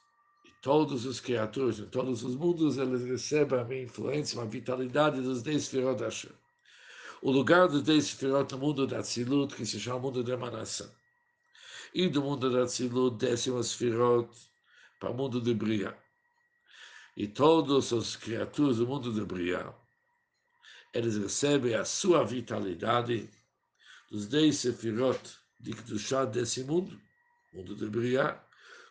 E 0.46 0.52
todos 0.62 1.06
os 1.06 1.20
criaturas 1.20 1.80
em 1.80 1.90
todos 1.90 2.24
os 2.24 2.38
mundos, 2.38 2.78
eles 2.78 3.04
recebem 3.04 3.60
a 3.60 3.84
influência, 3.84 4.42
a 4.42 4.46
vitalidade 4.46 5.20
dos 5.20 5.44
dez 5.44 5.66
Sefirot 5.66 6.02
Hashem. 6.02 6.32
O 7.22 7.30
lugar 7.30 7.68
dos 7.68 7.82
dez 7.82 8.06
Sefirot 8.06 8.50
no 8.54 8.58
mundo 8.58 8.88
da 8.88 9.02
Tzilut, 9.02 9.54
que 9.54 9.66
se 9.66 9.78
chama 9.82 9.98
o 9.98 10.02
mundo 10.04 10.24
da 10.24 10.32
emanação 10.32 10.90
e 11.98 12.08
do 12.08 12.22
mundo 12.22 12.52
da 12.52 12.68
Tzilut 12.68 13.18
descem 13.18 13.58
as 13.58 13.70
Sfirot 13.70 14.30
para 15.00 15.10
o 15.10 15.16
mundo 15.16 15.42
de 15.42 15.52
Bria. 15.52 15.98
E 17.16 17.28
todas 17.28 17.92
as 17.92 18.16
criaturas 18.16 18.78
do 18.78 18.86
mundo 18.86 19.12
de 19.12 19.26
Bria, 19.26 19.74
eles 20.94 21.18
recebem 21.18 21.74
a 21.74 21.84
sua 21.84 22.24
vitalidade 22.24 23.28
dos 24.12 24.28
dez 24.28 24.58
Sefirot 24.58 25.20
de 25.60 25.74
Kedushá 25.74 26.24
desse 26.26 26.64
mundo, 26.66 27.02
mundo 27.52 27.76
de 27.76 27.88
Bria, 27.88 28.40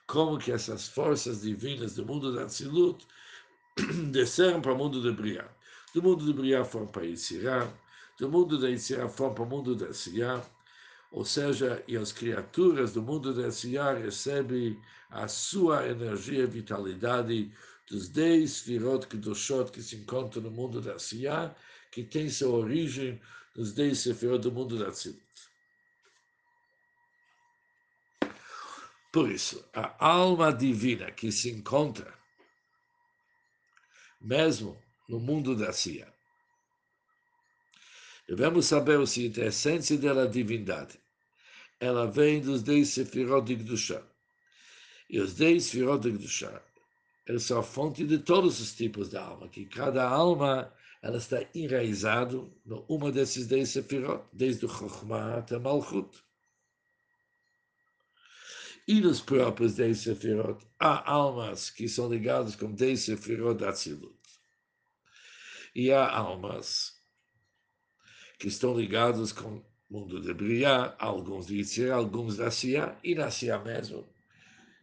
como 0.09 0.37
que 0.37 0.51
essas 0.51 0.89
forças 0.89 1.43
divinas 1.43 1.95
do 1.95 2.05
mundo 2.05 2.35
da 2.35 2.47
Tzilut 2.47 3.07
desceram 4.11 4.61
para 4.61 4.73
o 4.73 4.77
mundo 4.77 5.01
de 5.01 5.13
Bria. 5.13 5.49
Do 5.95 6.03
mundo 6.03 6.25
de 6.25 6.33
Bria 6.33 6.65
foram 6.65 6.89
para 6.89 7.05
Yitzirá, 7.05 7.73
do 8.19 8.29
mundo 8.29 8.59
da 8.59 8.69
Yitzirá 8.69 9.09
foram 9.09 9.33
para 9.33 9.45
o 9.45 9.47
mundo 9.47 9.77
da 9.77 9.95
Siyah, 9.95 10.45
ou 11.11 11.25
seja, 11.25 11.83
e 11.87 11.97
as 11.97 12.13
criaturas 12.13 12.93
do 12.93 13.03
mundo 13.03 13.33
desse 13.33 13.79
ar 13.79 13.97
recebem 13.97 14.81
a 15.11 15.29
sua 15.29 15.87
energia 15.89 16.45
e 16.45 16.47
vitalidade 16.47 17.53
dos 17.89 18.09
dez 18.09 18.51
Sfirot 18.51 19.07
Kedoshot 19.07 19.71
que 19.71 19.83
se 19.83 19.97
encontram 19.97 20.43
no 20.43 20.51
mundo 20.51 20.81
da 20.81 20.99
Siyah, 20.99 21.55
que 21.91 22.03
tem 22.03 22.29
sua 22.29 22.51
origem 22.51 23.21
nos 23.55 23.73
dez 23.73 24.01
Sefirot 24.01 24.41
do 24.43 24.53
mundo 24.53 24.79
da 24.79 24.91
Tzilut. 24.91 25.23
Por 29.13 29.31
isso, 29.31 29.65
a 29.73 30.05
alma 30.05 30.53
divina 30.53 31.11
que 31.11 31.33
se 31.33 31.51
encontra 31.51 32.13
mesmo 34.21 34.83
no 35.09 35.19
mundo 35.21 35.57
da 35.57 35.73
Siyah, 35.73 36.13
devemos 38.29 38.67
saber 38.67 38.99
o 38.99 39.07
seguinte, 39.07 39.41
a 39.41 39.47
essência 39.47 39.97
dela 39.97 40.29
divindade. 40.29 40.99
Ela 41.79 42.07
vem 42.07 42.41
dos 42.41 42.63
dez 42.63 42.89
Sefirot 42.89 43.47
de 43.47 43.57
Gdusha. 43.57 44.03
E 45.09 45.21
os 45.21 45.35
dez 45.35 45.65
Sefirot 45.65 46.01
de 46.01 46.13
Gdusha 46.13 46.63
eles 47.27 47.43
são 47.43 47.59
a 47.59 47.63
fonte 47.63 48.07
de 48.07 48.19
todos 48.19 48.61
os 48.61 48.75
tipos 48.75 49.11
de 49.11 49.17
alma, 49.17 49.49
que 49.49 49.67
cada 49.67 50.09
alma 50.09 50.73
ela 51.03 51.19
está 51.19 51.45
enraizada 51.55 52.41
numa 52.65 53.11
desses 53.11 53.49
dez 53.49 53.71
sefirot, 53.71 54.25
desde 54.33 54.65
o 54.65 54.69
Chokhmah 54.69 55.39
até 55.39 55.59
Malchut. 55.59 56.09
E 58.87 59.01
nos 59.01 59.21
próprios 59.21 59.75
dez 59.75 59.99
sefirot, 59.99 60.65
há 60.79 61.11
almas 61.11 61.69
que 61.69 61.89
são 61.89 62.09
ligadas 62.09 62.55
com 62.55 62.73
dez 62.73 63.01
sefirot 63.01 63.59
da 63.59 63.73
Tzilut. 63.73 64.15
E 65.75 65.91
há 65.91 66.09
almas 66.09 66.96
que 68.39 68.49
estão 68.49 68.79
ligadas 68.79 69.33
com 69.33 69.49
o 69.49 69.65
mundo 69.89 70.21
de 70.21 70.33
Briah, 70.35 70.95
alguns 70.99 71.47
de 71.47 71.57
Yitzhak, 71.57 71.91
alguns 71.91 72.37
da 72.37 72.51
Siyah, 72.51 72.97
e 73.03 73.15
na 73.15 73.31
Siyah 73.31 73.59
mesmo 73.59 74.05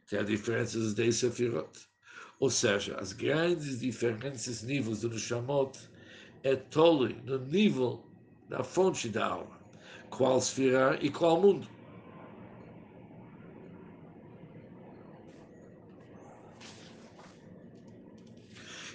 tem 0.10 0.20
a 0.20 0.24
diferença 0.24 0.78
dos 0.78 0.94
dez 0.94 1.18
sefirot. 1.18 1.70
Ou 2.40 2.50
seja, 2.50 2.96
as 2.98 3.14
grandes 3.14 3.80
diferenças 3.80 4.64
níveis 4.64 5.02
do 5.02 5.10
Neshamot 5.10 5.78
é 6.44 6.56
tole 6.56 7.16
no 7.24 7.40
nível 7.40 8.04
da 8.50 8.64
fonte 8.64 9.08
da 9.08 9.28
alma, 9.28 9.60
qual 10.10 10.38
esfera 10.40 10.98
e 11.02 11.10
qual 11.10 11.40
mundo. 11.40 11.68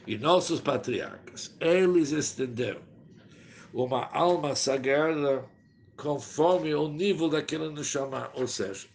E 0.06 0.16
nossos 0.16 0.60
patriarcas, 0.60 1.54
eles 1.60 2.12
estenderam 2.12 2.87
uma 3.72 4.06
alma 4.12 4.54
sagrada 4.54 5.48
conforme 5.96 6.74
o 6.74 6.88
nível 6.88 7.28
daquele 7.28 7.68
Neshama, 7.70 8.30
ou 8.34 8.46
seja, 8.46 8.88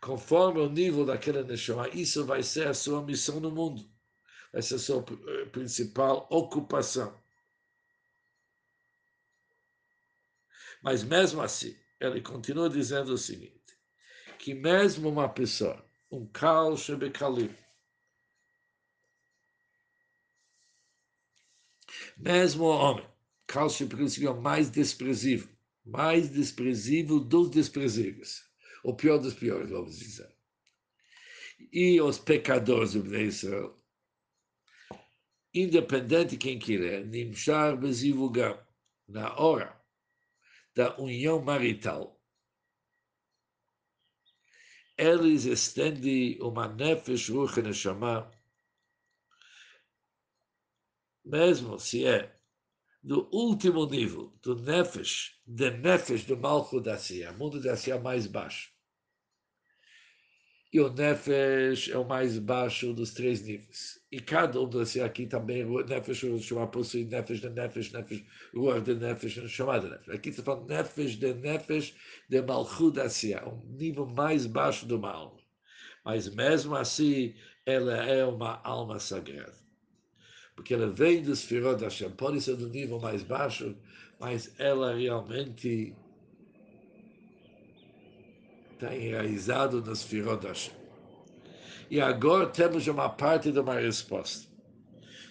conforme 0.00 0.60
o 0.60 0.68
nível 0.68 1.06
daquela 1.06 1.42
Neshama, 1.42 1.88
isso 1.88 2.24
vai 2.26 2.42
ser 2.42 2.68
a 2.68 2.74
sua 2.74 3.02
missão 3.02 3.40
no 3.40 3.50
mundo, 3.50 3.90
vai 4.52 4.60
ser 4.60 4.74
a 4.74 4.78
sua 4.78 5.04
eh, 5.26 5.46
principal 5.46 6.26
ocupação. 6.30 7.18
Mas 10.82 11.02
mesmo 11.02 11.40
assim, 11.40 11.74
ele 11.98 12.20
continua 12.20 12.68
dizendo 12.68 13.14
o 13.14 13.18
seguinte, 13.18 13.78
que 14.38 14.52
mesmo 14.52 15.08
uma 15.08 15.28
pessoa, 15.30 15.82
um 16.10 16.26
Kal 16.26 16.76
Shebekalim, 16.76 17.56
mesmo 22.18 22.64
o 22.64 22.68
homem, 22.68 23.13
Kal 23.46 23.68
Shebekalim 23.70 24.26
é 24.26 24.40
mais 24.40 24.70
desprezível, 24.70 25.48
mais 25.84 26.30
desprezível 26.30 27.20
dos 27.20 27.50
desprezíveis 27.50 28.44
o 28.84 28.94
pior 28.94 29.18
dos 29.18 29.34
piores, 29.34 29.70
vamos 29.70 29.98
dizer. 29.98 30.30
E 31.72 32.00
os 32.00 32.18
pecadores 32.18 32.92
de 32.92 33.22
Israel, 33.24 33.82
independente 35.54 36.30
de 36.30 36.36
quem 36.36 36.58
quiser, 36.58 37.06
Nimshar 37.06 37.78
Bezivugam, 37.78 38.62
na 39.08 39.34
hora 39.36 39.82
da 40.74 40.96
união 41.00 41.40
marital, 41.42 42.20
eles 44.96 45.44
estendem 45.44 46.40
uma 46.42 46.68
nefesh 46.68 47.30
ruch 47.30 47.60
neshama, 47.62 48.30
mesmo 51.24 51.78
se 51.78 52.04
é 52.04 52.38
do 53.04 53.28
último 53.32 53.86
nível, 53.86 54.32
do 54.42 54.56
nefesh, 54.56 55.38
de 55.46 55.70
nefesh 55.70 56.24
do 56.24 56.36
Malchut 56.36 56.82
da 56.82 56.98
mundo 57.38 57.60
da 57.60 57.76
Sia 57.76 58.00
mais 58.00 58.26
baixo 58.26 58.74
e 60.74 60.80
o 60.80 60.92
Nefesh 60.92 61.88
é 61.88 61.96
o 61.96 62.04
mais 62.04 62.36
baixo 62.36 62.92
dos 62.92 63.14
três 63.14 63.40
níveis. 63.42 64.00
E 64.10 64.18
cada 64.18 64.60
um 64.60 64.68
desses 64.68 65.00
aqui 65.00 65.24
também, 65.24 65.64
o 65.64 65.80
Nefesh, 65.84 66.24
o 66.24 66.36
chamar 66.40 66.66
possui 66.66 67.04
Nefesh 67.04 67.40
de 67.40 67.48
Nefesh, 67.48 67.92
Nefesh, 67.92 68.24
Ruach 68.52 68.82
de 68.82 68.96
Nefesh, 68.96 69.34
chamado 69.48 69.88
Nefesh. 69.88 70.08
Aqui 70.08 70.30
está 70.30 70.42
falando 70.42 70.66
Nefesh 70.66 71.14
de 71.14 71.32
Nefesh 71.32 71.94
de 72.28 72.42
Malchut 72.42 72.98
Asiya, 72.98 73.48
um 73.48 73.76
nível 73.76 74.04
mais 74.04 74.46
baixo 74.46 74.84
do 74.84 74.98
mal. 74.98 75.36
Mas 76.04 76.28
mesmo 76.34 76.74
assim, 76.74 77.36
ela 77.64 77.94
é 78.04 78.26
uma 78.26 78.60
alma 78.64 78.98
sagrada. 78.98 79.63
Porque 80.54 80.74
ela 80.74 80.88
vem 80.88 81.22
dos 81.22 81.42
Firot 81.44 81.82
Hashem, 81.82 82.10
pode 82.10 82.40
ser 82.40 82.56
do 82.56 82.68
nível 82.68 83.00
mais 83.00 83.22
baixo, 83.22 83.76
mas 84.20 84.54
ela 84.58 84.94
realmente 84.94 85.94
está 88.72 88.94
enraizado 88.94 89.82
nas 89.82 90.02
Firot 90.02 90.46
Hashem. 90.46 90.74
E 91.90 92.00
agora 92.00 92.46
temos 92.46 92.86
uma 92.86 93.08
parte 93.08 93.52
de 93.52 93.58
uma 93.58 93.74
resposta. 93.74 94.48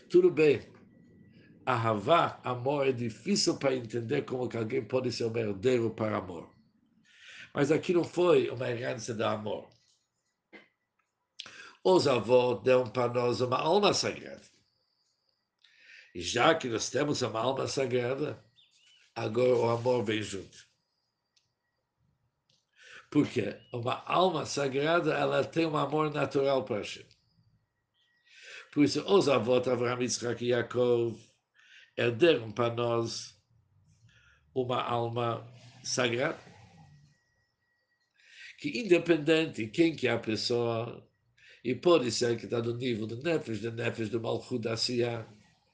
Tudo 0.09 0.29
bem, 0.29 0.61
Ahavá, 1.65 2.41
amor, 2.43 2.87
é 2.87 2.91
difícil 2.91 3.57
para 3.57 3.73
entender 3.73 4.23
como 4.23 4.49
que 4.49 4.57
alguém 4.57 4.83
pode 4.83 5.11
ser 5.13 5.25
um 5.25 5.37
herdeiro 5.37 5.89
para 5.89 6.17
amor. 6.17 6.49
Mas 7.53 7.71
aqui 7.71 7.93
não 7.93 8.03
foi 8.03 8.49
uma 8.49 8.69
herança 8.69 9.13
do 9.13 9.23
amor. 9.23 9.69
Os 11.81 12.07
avós 12.07 12.61
deram 12.63 12.87
para 12.89 13.13
nós 13.13 13.39
uma 13.39 13.57
alma 13.57 13.93
sagrada. 13.93 14.52
Já 16.15 16.53
que 16.53 16.67
nós 16.67 16.89
temos 16.89 17.21
uma 17.21 17.39
alma 17.39 17.67
sagrada, 17.67 18.43
agora 19.15 19.55
o 19.55 19.69
amor 19.69 20.03
vem 20.03 20.21
junto. 20.21 20.67
Porque 23.09 23.59
uma 23.71 24.03
alma 24.05 24.45
sagrada, 24.45 25.13
ela 25.13 25.43
tem 25.43 25.65
um 25.65 25.77
amor 25.77 26.11
natural 26.11 26.63
para 26.63 26.77
Hashem. 26.77 27.05
Por 28.71 28.83
isso, 28.83 29.03
os 29.05 29.29
avós 29.29 29.67
Avraham, 29.67 30.01
Yitzhak 30.01 30.43
e 30.43 30.49
Yaakov 30.49 31.19
herderam 31.95 32.51
para 32.51 32.73
nós 32.73 33.39
uma 34.53 34.81
alma 34.81 35.47
sagrada. 35.83 36.39
Que 38.57 38.79
independente 38.79 39.63
de 39.63 39.67
quem 39.67 39.95
que 39.95 40.07
é 40.07 40.11
a 40.11 40.19
pessoa, 40.19 41.07
e 41.63 41.75
pode 41.75 42.11
ser 42.11 42.37
que 42.37 42.45
está 42.45 42.61
no 42.61 42.75
nível 42.75 43.05
do 43.05 43.21
Nefesh, 43.21 43.59
do 43.59 43.71
Nefesh 43.71 44.09
do 44.09 44.19
Malchut 44.19 44.59
da 44.59 44.75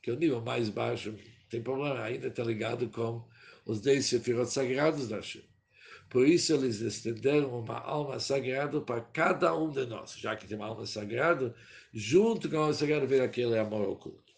que 0.09 0.11
é 0.11 0.13
o 0.13 0.19
nível 0.19 0.41
mais 0.41 0.69
baixo, 0.69 1.15
tem 1.49 1.61
problema, 1.61 2.01
ainda 2.01 2.27
está 2.27 2.43
ligado 2.43 2.89
com 2.89 3.23
os 3.65 3.79
10 3.81 4.05
sefirot 4.05 4.49
sagrados 4.49 5.07
da 5.07 5.17
Hashem. 5.17 5.43
Por 6.09 6.27
isso 6.27 6.53
eles 6.53 6.81
estenderam 6.81 7.59
uma 7.59 7.79
alma 7.79 8.19
sagrada 8.19 8.81
para 8.81 9.01
cada 9.01 9.55
um 9.55 9.69
de 9.69 9.85
nós, 9.85 10.17
já 10.17 10.35
que 10.35 10.47
tem 10.47 10.57
uma 10.57 10.67
alma 10.67 10.85
sagrada, 10.85 11.55
junto 11.93 12.49
com 12.49 12.57
a 12.57 12.59
alma 12.61 12.73
sagrada 12.73 13.05
vem 13.05 13.21
aquele 13.21 13.57
amor 13.59 13.87
oculto. 13.87 14.33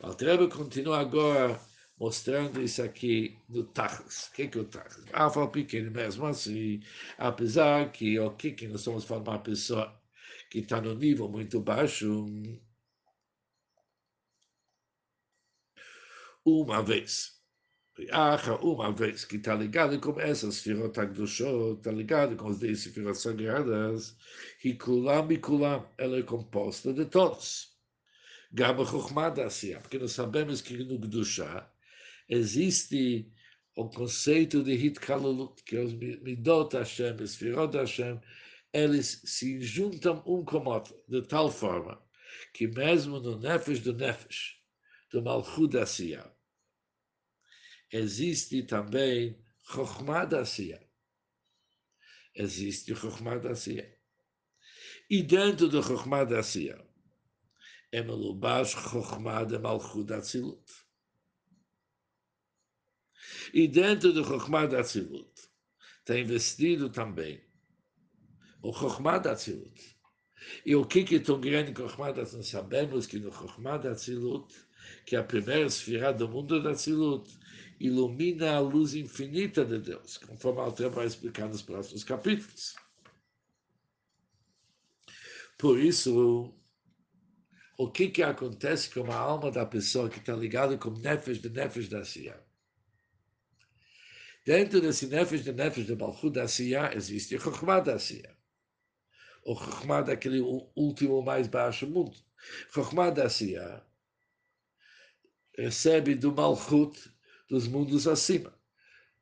O 0.00 0.06
Altrebe 0.06 0.48
continua 0.48 1.00
agora 1.00 1.60
mostrando 1.98 2.62
isso 2.62 2.82
aqui 2.82 3.38
no 3.48 3.64
Tachlis. 3.64 4.28
O 4.28 4.32
que 4.32 4.42
é 4.42 4.60
o 4.60 4.64
Tachlis? 4.64 5.06
Ah, 5.12 5.30
pequeno 5.48 5.90
mesmo 5.90 6.26
assim, 6.26 6.80
apesar 7.18 7.90
que 7.92 8.18
o 8.18 8.30
que, 8.30 8.52
que 8.52 8.68
nós 8.68 8.80
estamos 8.80 9.04
falando 9.04 9.28
uma 9.28 9.38
pessoa 9.38 10.05
que 10.50 10.60
está 10.60 10.80
no 10.80 10.94
nível 10.94 11.28
muito 11.28 11.60
baixo, 11.60 12.26
uma 16.44 16.82
vez. 16.82 17.34
Uma 18.60 18.92
vez 18.92 19.24
que 19.24 19.36
está 19.36 19.54
ligado 19.54 19.98
com 19.98 20.20
essas 20.20 20.60
firot 20.60 20.94
show, 21.26 21.74
está 21.74 21.90
ligado 21.90 22.36
com 22.36 22.48
as 22.48 22.58
10 22.58 22.86
firot 22.88 23.18
sagradas, 23.18 24.16
e 24.62 24.74
kulam 24.74 25.32
e 25.32 25.38
kulam, 25.38 25.88
ela 25.96 26.18
é 26.18 26.22
composta 26.22 26.92
de 26.92 27.06
todos. 27.06 27.74
Gaba 28.52 28.84
Chokhmah 28.84 29.32
Asiya, 29.44 29.80
porque 29.80 29.98
nós 29.98 30.12
sabemos 30.12 30.60
que 30.60 30.76
no 30.84 30.98
Gdusha 30.98 31.66
existe 32.28 33.32
o 33.76 33.88
conceito 33.88 34.62
de 34.62 34.72
Hitkalalut, 34.72 35.62
que 35.64 35.76
os 35.78 35.92
Midot 35.94 36.76
Hashem, 36.76 37.16
os 37.20 37.34
Firot 37.34 37.76
Hashem, 37.76 38.20
eles 38.76 39.22
se 39.24 39.60
juntam 39.62 40.22
um 40.26 40.44
com 40.44 40.58
o 40.58 40.68
outro, 40.68 41.02
de 41.08 41.22
tal 41.22 41.50
forma 41.50 42.04
que 42.52 42.66
mesmo 42.66 43.18
no 43.18 43.38
Nefesh 43.38 43.80
do 43.80 43.94
Nefesh, 43.94 44.60
do 45.10 45.22
Malchut 45.22 45.78
Asiya, 45.78 46.30
existe 47.90 48.62
também 48.64 49.42
Chokhmah 49.62 50.28
Asiya. 50.40 50.86
existe 52.34 52.94
Chokhmah 52.94 53.38
da 53.38 53.52
Asiya. 53.52 53.98
E 55.08 55.22
dentro 55.22 55.68
do 55.68 55.82
Chokhmah 55.82 56.24
da 56.24 56.40
Asiya, 56.40 56.78
é 57.90 58.02
Melubash 58.02 58.72
Chokhmah 58.72 59.44
de 59.44 59.58
Malchut 59.58 60.12
Atzilut. 60.12 60.70
E 63.54 63.66
dentro 63.66 64.12
do 64.12 64.22
Chokhmah 64.22 64.66
da 64.66 64.80
Atzilut, 64.80 65.32
está 66.00 66.18
investido 66.18 66.90
também 66.90 67.45
o 68.68 68.72
Chokhmah 68.72 69.18
da 69.18 69.32
Atzilut. 69.32 69.96
E 70.64 70.74
o 70.74 70.84
que 70.84 71.04
que 71.04 71.20
tão 71.20 71.40
grande 71.40 71.72
Chokhmah 71.72 72.12
da 72.12 72.22
Atzilut? 72.22 72.48
Sabemos 72.48 73.06
que 73.06 73.18
no 73.18 73.32
Chokhmah 73.32 73.78
da 73.78 73.92
Atzilut, 73.92 74.52
que 75.04 75.14
é 75.14 75.20
a 75.20 75.24
primeira 75.24 75.66
esfera 75.66 76.12
do 76.12 76.28
mundo 76.28 76.60
da 76.60 76.70
Atzilut, 76.70 77.30
ilumina 77.78 78.56
a 78.56 78.60
luz 78.60 78.94
infinita 78.94 79.64
de 79.64 79.78
Deus, 79.78 80.18
conforme 80.18 80.60
o 80.60 80.72
tempo 80.72 80.96
vai 80.96 81.06
explicar 81.06 81.48
nos 81.48 81.62
próximos 81.62 82.02
capítulos. 82.02 82.74
Por 85.56 85.78
isso, 85.78 86.52
o 87.78 87.90
que, 87.90 88.08
que 88.08 88.22
acontece 88.22 88.90
com 88.90 89.10
a 89.10 89.16
alma 89.16 89.50
da 89.50 89.64
pessoa 89.64 90.10
que 90.10 90.18
está 90.18 90.34
ligada 90.34 90.76
com 90.76 90.90
nefesh 90.90 91.40
de 91.40 91.50
nefesh 91.50 91.88
da 91.88 92.04
Siyah? 92.04 92.42
Dentro 94.44 94.80
desse 94.80 95.06
nefesh 95.06 95.44
de 95.44 95.52
nefesh 95.52 95.86
de 95.86 95.96
Malchut 95.96 96.30
da 96.34 96.48
Siyah 96.48 96.94
existe 96.94 97.38
Chokhmah 97.38 97.80
da 97.80 97.98
Siyah. 97.98 98.35
O 99.46 99.54
Chokhmah 99.54 100.02
daquele 100.02 100.40
último 100.74 101.22
mais 101.22 101.46
baixo 101.46 101.86
mundo. 101.86 102.18
Chokhmah 102.74 103.10
da 103.10 103.28
Siyah 103.28 103.80
recebe 105.56 106.16
do 106.16 106.32
Malchut 106.32 106.98
dos 107.48 107.68
mundos 107.68 108.08
acima. 108.08 108.52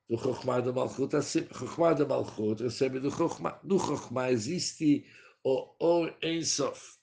Do 0.08 0.16
Chokhmah 0.16 0.62
da 0.62 0.72
Malchut 0.72 1.14
acima. 1.14 1.48
Chokhmah 1.52 1.92
da 1.92 2.06
Malchut 2.06 2.62
recebe 2.62 3.00
do 3.00 3.10
Chokhmah. 3.10 3.60
No 3.62 3.78
Chokhmah 3.78 4.32
existe 4.32 5.06
o 5.44 5.76
Or 5.78 6.16
Ensof. 6.22 6.98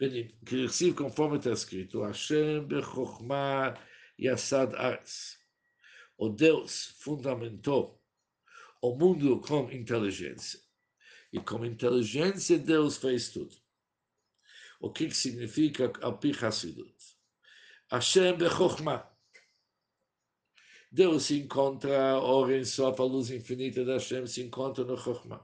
Que 0.00 0.62
recebe 0.62 0.94
conforme 0.94 1.38
está 1.38 1.52
escrito, 1.52 2.02
Hashem 2.02 2.66
bechokhmah 2.66 3.78
yasad 4.18 4.74
aretz. 4.74 5.38
O 6.18 6.28
Deus 6.28 6.96
fundamentou 6.98 8.02
o 8.82 8.96
mundo 8.96 9.40
com 9.42 9.70
inteligência. 9.70 10.58
E 11.32 11.40
com 11.40 11.64
inteligência 11.64 12.58
Deus 12.58 12.96
fez 12.96 13.30
tudo. 13.30 13.54
O 14.80 14.90
que, 14.90 15.10
significa 15.10 15.92
Alpi 16.00 16.32
Hassidut? 16.32 16.94
Hashem 17.90 18.36
bechokhmah. 18.36 19.10
Deus 20.92 21.24
se 21.24 21.38
encontra, 21.38 22.18
em 22.50 22.64
só 22.64 22.92
a 22.92 23.04
luz 23.04 23.30
infinita 23.30 23.84
da 23.84 23.92
Hashem 23.92 24.26
se 24.26 24.42
encontra 24.42 24.84
no 24.84 24.96
Chokhmah. 24.96 25.40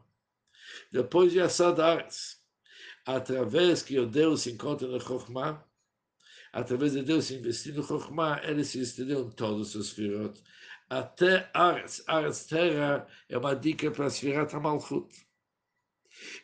Depois 0.91 1.31
de 1.31 1.41
Assad 1.41 1.79
Aretz, 1.79 2.43
através 3.05 3.81
que 3.81 3.97
o 3.99 4.07
Deus 4.07 4.43
se 4.43 4.51
encontra 4.51 4.89
no 4.89 5.01
Chokhmah, 5.01 5.65
através 6.53 6.95
de 6.95 7.03
Deus 7.03 7.27
se 7.27 7.37
investir 7.37 7.75
no 7.75 7.85
Chokhmah, 7.85 8.41
ele 8.43 8.65
se 8.65 8.81
estendeu 8.81 9.21
em 9.21 9.31
todos 9.31 9.77
os 9.77 9.91
firot, 9.91 10.43
até 10.91 11.49
Aretz. 11.55 12.03
Aretz 12.09 12.47
Terra 12.47 13.07
é 13.29 13.39
uma 13.39 13.55
dica 13.55 13.89
para 13.93 14.11
Sfirat 14.11 14.53
HaMalchut. 14.53 15.26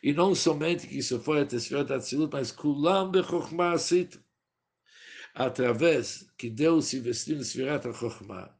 E 0.01 0.13
não 0.13 0.35
somente 0.35 0.87
que 0.87 0.97
isso 0.97 1.19
foi 1.19 1.41
até 1.41 1.57
Sfirat 1.57 1.91
HaTzilut, 1.91 2.31
mas 2.33 2.51
Kulam 2.51 3.11
Bechokhmah 3.11 3.73
Asit. 3.73 4.19
Através 5.33 6.27
que 6.37 6.49
Deus 6.49 6.85
se 6.85 6.97
investiu 6.97 7.37
no 7.37 7.43
Sfirat 7.43 7.87
HaChokhmah, 7.87 8.53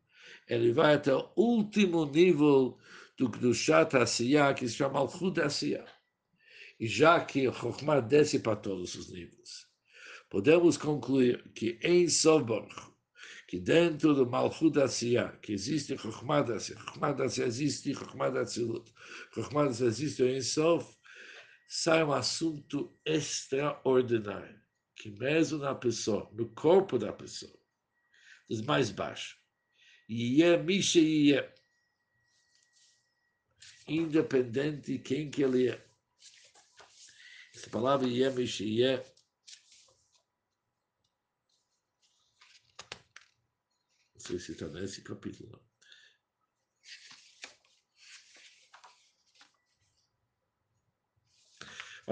ele 0.47 0.71
vai 0.71 0.95
até 0.95 1.13
o 1.13 1.29
último 1.35 2.05
nível 2.05 2.77
do 3.17 3.29
Kdushat 3.29 3.95
Asiyah, 3.95 4.53
que 4.53 4.67
se 4.67 4.75
chama 4.75 4.95
Malchut 4.95 5.39
Asiyah. 5.39 5.85
E 6.79 6.87
já 6.87 7.23
que 7.23 7.47
o 7.47 7.53
Chokhmah 7.53 8.01
desce 8.01 8.39
para 8.39 8.55
todos 8.55 8.95
os 8.95 9.09
níveis, 9.09 9.67
podemos 10.29 10.77
concluir 10.77 11.51
que 11.53 11.79
em 11.83 12.09
Soborg, 12.09 12.69
que 13.47 13.59
dentro 13.59 14.15
do 14.15 14.25
Malchut 14.25 14.79
Asiyah, 14.79 15.37
que 15.41 15.53
existe 15.53 15.95
Chokhmah 15.95 16.41
Asiyah, 16.55 16.79
Chokhmah 16.79 17.23
Asiyah 17.23 17.47
existe 17.47 17.93
Chokhmah 17.93 18.39
Atzilut, 18.39 18.91
Chokhmah 19.33 19.69
Asiyah 19.69 19.89
existe 19.89 20.23
em 20.23 20.41
Sof, 20.41 20.97
sai 21.67 22.03
um 22.03 22.11
assunto 22.11 22.97
extraordinário, 23.05 24.61
que 24.95 25.09
mesmo 25.09 25.59
na 25.59 25.73
pessoa, 25.73 26.29
no 26.33 26.49
corpo 26.49 26.97
da 26.97 27.11
pessoa, 27.11 27.57
dos 28.49 28.61
mais 28.61 28.91
baixos, 28.91 29.37
Yeh 30.09 30.57
Misha 30.57 30.99
Yeh. 30.99 31.53
Independente 33.87 34.93
de 34.93 34.99
quem 34.99 35.29
que 35.29 35.43
ele 35.43 35.69
é. 35.69 35.85
Essa 37.55 37.69
palavra 37.69 38.07
Yeh 38.07 38.29
Misha 38.29 38.63
Yeh 38.63 39.13
não 44.13 44.19
sei 44.19 44.39
se 44.39 44.51
está 44.53 44.67
nesse 44.69 45.01
capítulo. 45.01 45.61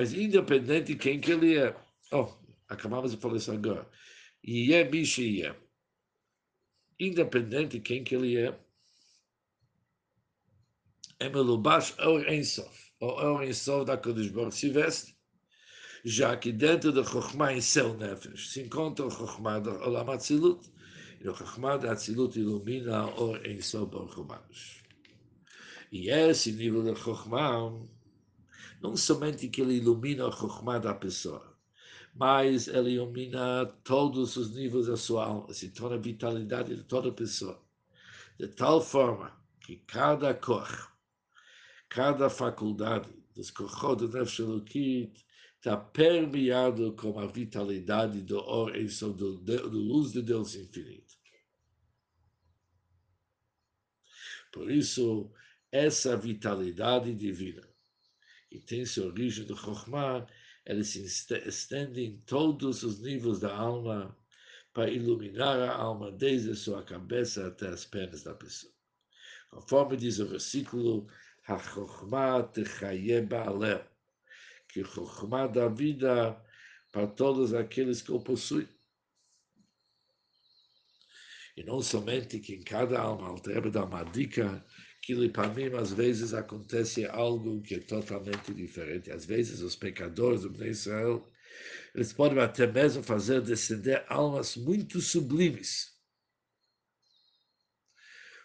Mas 0.01 0.15
independente 0.15 0.87
de 0.87 0.95
quem 0.95 1.21
que 1.21 1.31
ele 1.31 1.59
é. 1.59 1.75
Oh, 2.11 2.27
acabamos 2.67 3.11
de 3.11 3.17
falar 3.17 3.37
isso 3.37 3.51
agora. 3.51 3.87
Yeh 4.43 4.89
Misha 4.89 5.21
Yeh 5.21 5.55
independente 6.99 7.77
de 7.77 7.81
quem 7.81 8.03
que 8.03 8.15
ele 8.15 8.35
é, 8.35 8.59
é 11.19 11.29
Melubash 11.29 11.93
Or 11.99 12.27
Ensof, 12.27 12.91
ou 12.99 13.11
Or 13.11 13.43
Ensof 13.43 13.85
da 13.85 13.95
Kodesh 13.95 14.31
Baruch 14.31 14.55
se 14.55 14.69
veste, 14.69 15.15
já 16.03 16.35
que 16.35 16.51
dentro 16.51 16.91
do 16.91 17.03
Chokhmah 17.03 17.53
em 17.53 17.61
Sel 17.61 17.95
Nefesh 17.95 18.49
se 18.49 18.61
encontra 18.61 19.05
o 19.05 19.11
Chokhmah 19.11 19.59
do 19.59 19.69
Olam 19.83 20.09
Atzilut, 20.09 20.67
e 21.19 21.29
o 21.29 21.35
Chokhmah 21.35 21.77
da 21.77 21.91
Atzilut 21.91 22.39
ilumina 22.39 23.05
o 23.19 23.37
Ensof 23.37 23.91
Baruch 23.91 24.19
Humanos. 24.19 24.81
E 25.91 26.09
esse 26.09 26.51
nível 26.53 26.81
de 26.81 26.99
Chokhmah, 26.99 27.71
não 28.81 28.97
somente 28.97 29.47
que 29.47 29.61
ele 29.61 29.75
ilumina 29.75 30.27
o 30.27 30.31
Chokhmah 30.31 30.79
da 30.79 30.93
pessoa, 30.93 31.55
mas 32.13 32.67
ele 32.67 32.91
ilumina 32.91 33.65
todos 33.83 34.35
os 34.35 34.53
níveis 34.53 34.87
da 34.87 34.97
sua 34.97 35.25
alma, 35.25 35.53
se 35.53 35.69
torna 35.69 35.95
a 35.95 35.99
vitalidade 35.99 36.75
de 36.75 36.83
toda 36.83 37.11
pessoa. 37.11 37.61
De 38.39 38.47
tal 38.47 38.81
forma 38.81 39.31
que 39.61 39.77
cada 39.77 40.33
cor, 40.33 40.91
cada 41.87 42.29
faculdade 42.29 43.09
dos 43.35 43.51
Kochot 43.51 43.97
do 43.97 44.09
Nefesh 44.09 44.39
Elokit 44.39 45.25
está 45.57 45.77
permeado 45.77 46.93
com 46.93 47.19
a 47.19 47.27
vitalidade 47.27 48.21
do 48.21 48.39
or 48.39 48.71
do, 48.73 49.37
do 49.37 49.77
luz 49.77 50.11
de 50.11 50.23
Deus 50.23 50.55
infinito. 50.55 51.15
Por 54.51 54.69
isso, 54.69 55.31
essa 55.71 56.17
vitalidade 56.17 57.13
divina, 57.13 57.70
que 58.51 58.59
tem 58.59 58.85
sua 58.85 59.05
origem 59.05 59.45
do 59.45 59.55
Chokhmah, 59.55 60.27
ele 60.65 60.83
se 60.83 61.05
estende 61.05 62.01
em 62.01 62.17
todos 62.25 62.83
os 62.83 62.99
níveis 62.99 63.39
da 63.39 63.55
alma 63.55 64.13
para 64.73 64.91
iluminar 64.91 65.57
a 65.57 65.73
alma 65.73 66.11
desde 66.11 66.53
sua 66.53 66.83
cabeça 66.83 67.47
até 67.47 67.69
as 67.69 67.85
pernas 67.85 68.23
da 68.23 68.33
pessoa. 68.35 68.73
Conforme 69.49 69.95
diz 69.95 70.19
o 70.19 70.27
versículo, 70.27 71.07
HaChokhmah 71.47 72.43
techaye 72.43 73.21
ba'aleh, 73.21 73.87
que 74.67 74.83
Chokhmah 74.83 75.47
dá 75.47 75.69
vida 75.69 76.37
para 76.91 77.07
todos 77.07 77.53
aqueles 77.53 78.01
que 78.01 78.11
o 78.11 78.19
possuem. 78.19 78.67
E 81.55 81.63
não 81.63 81.81
somente 81.81 82.39
que 82.39 82.55
em 82.55 82.63
cada 82.63 82.99
alma, 82.99 83.29
Alter 83.29 83.71
dá 83.71 83.85
uma 83.85 84.03
dica 84.03 84.65
que 85.01 85.29
para 85.29 85.47
mim 85.49 85.73
às 85.75 85.91
vezes 85.91 86.33
acontece 86.33 87.05
algo 87.05 87.61
que 87.61 87.75
é 87.75 87.79
totalmente 87.79 88.53
diferente. 88.53 89.11
Às 89.11 89.25
vezes 89.25 89.61
os 89.61 89.75
pecadores 89.75 90.41
do 90.41 90.65
Israel, 90.65 91.27
eles 91.95 92.13
podem 92.13 92.39
até 92.39 92.67
mesmo 92.67 93.01
fazer 93.01 93.41
descender 93.41 94.05
almas 94.07 94.55
muito 94.55 95.01
sublimes. 95.01 95.91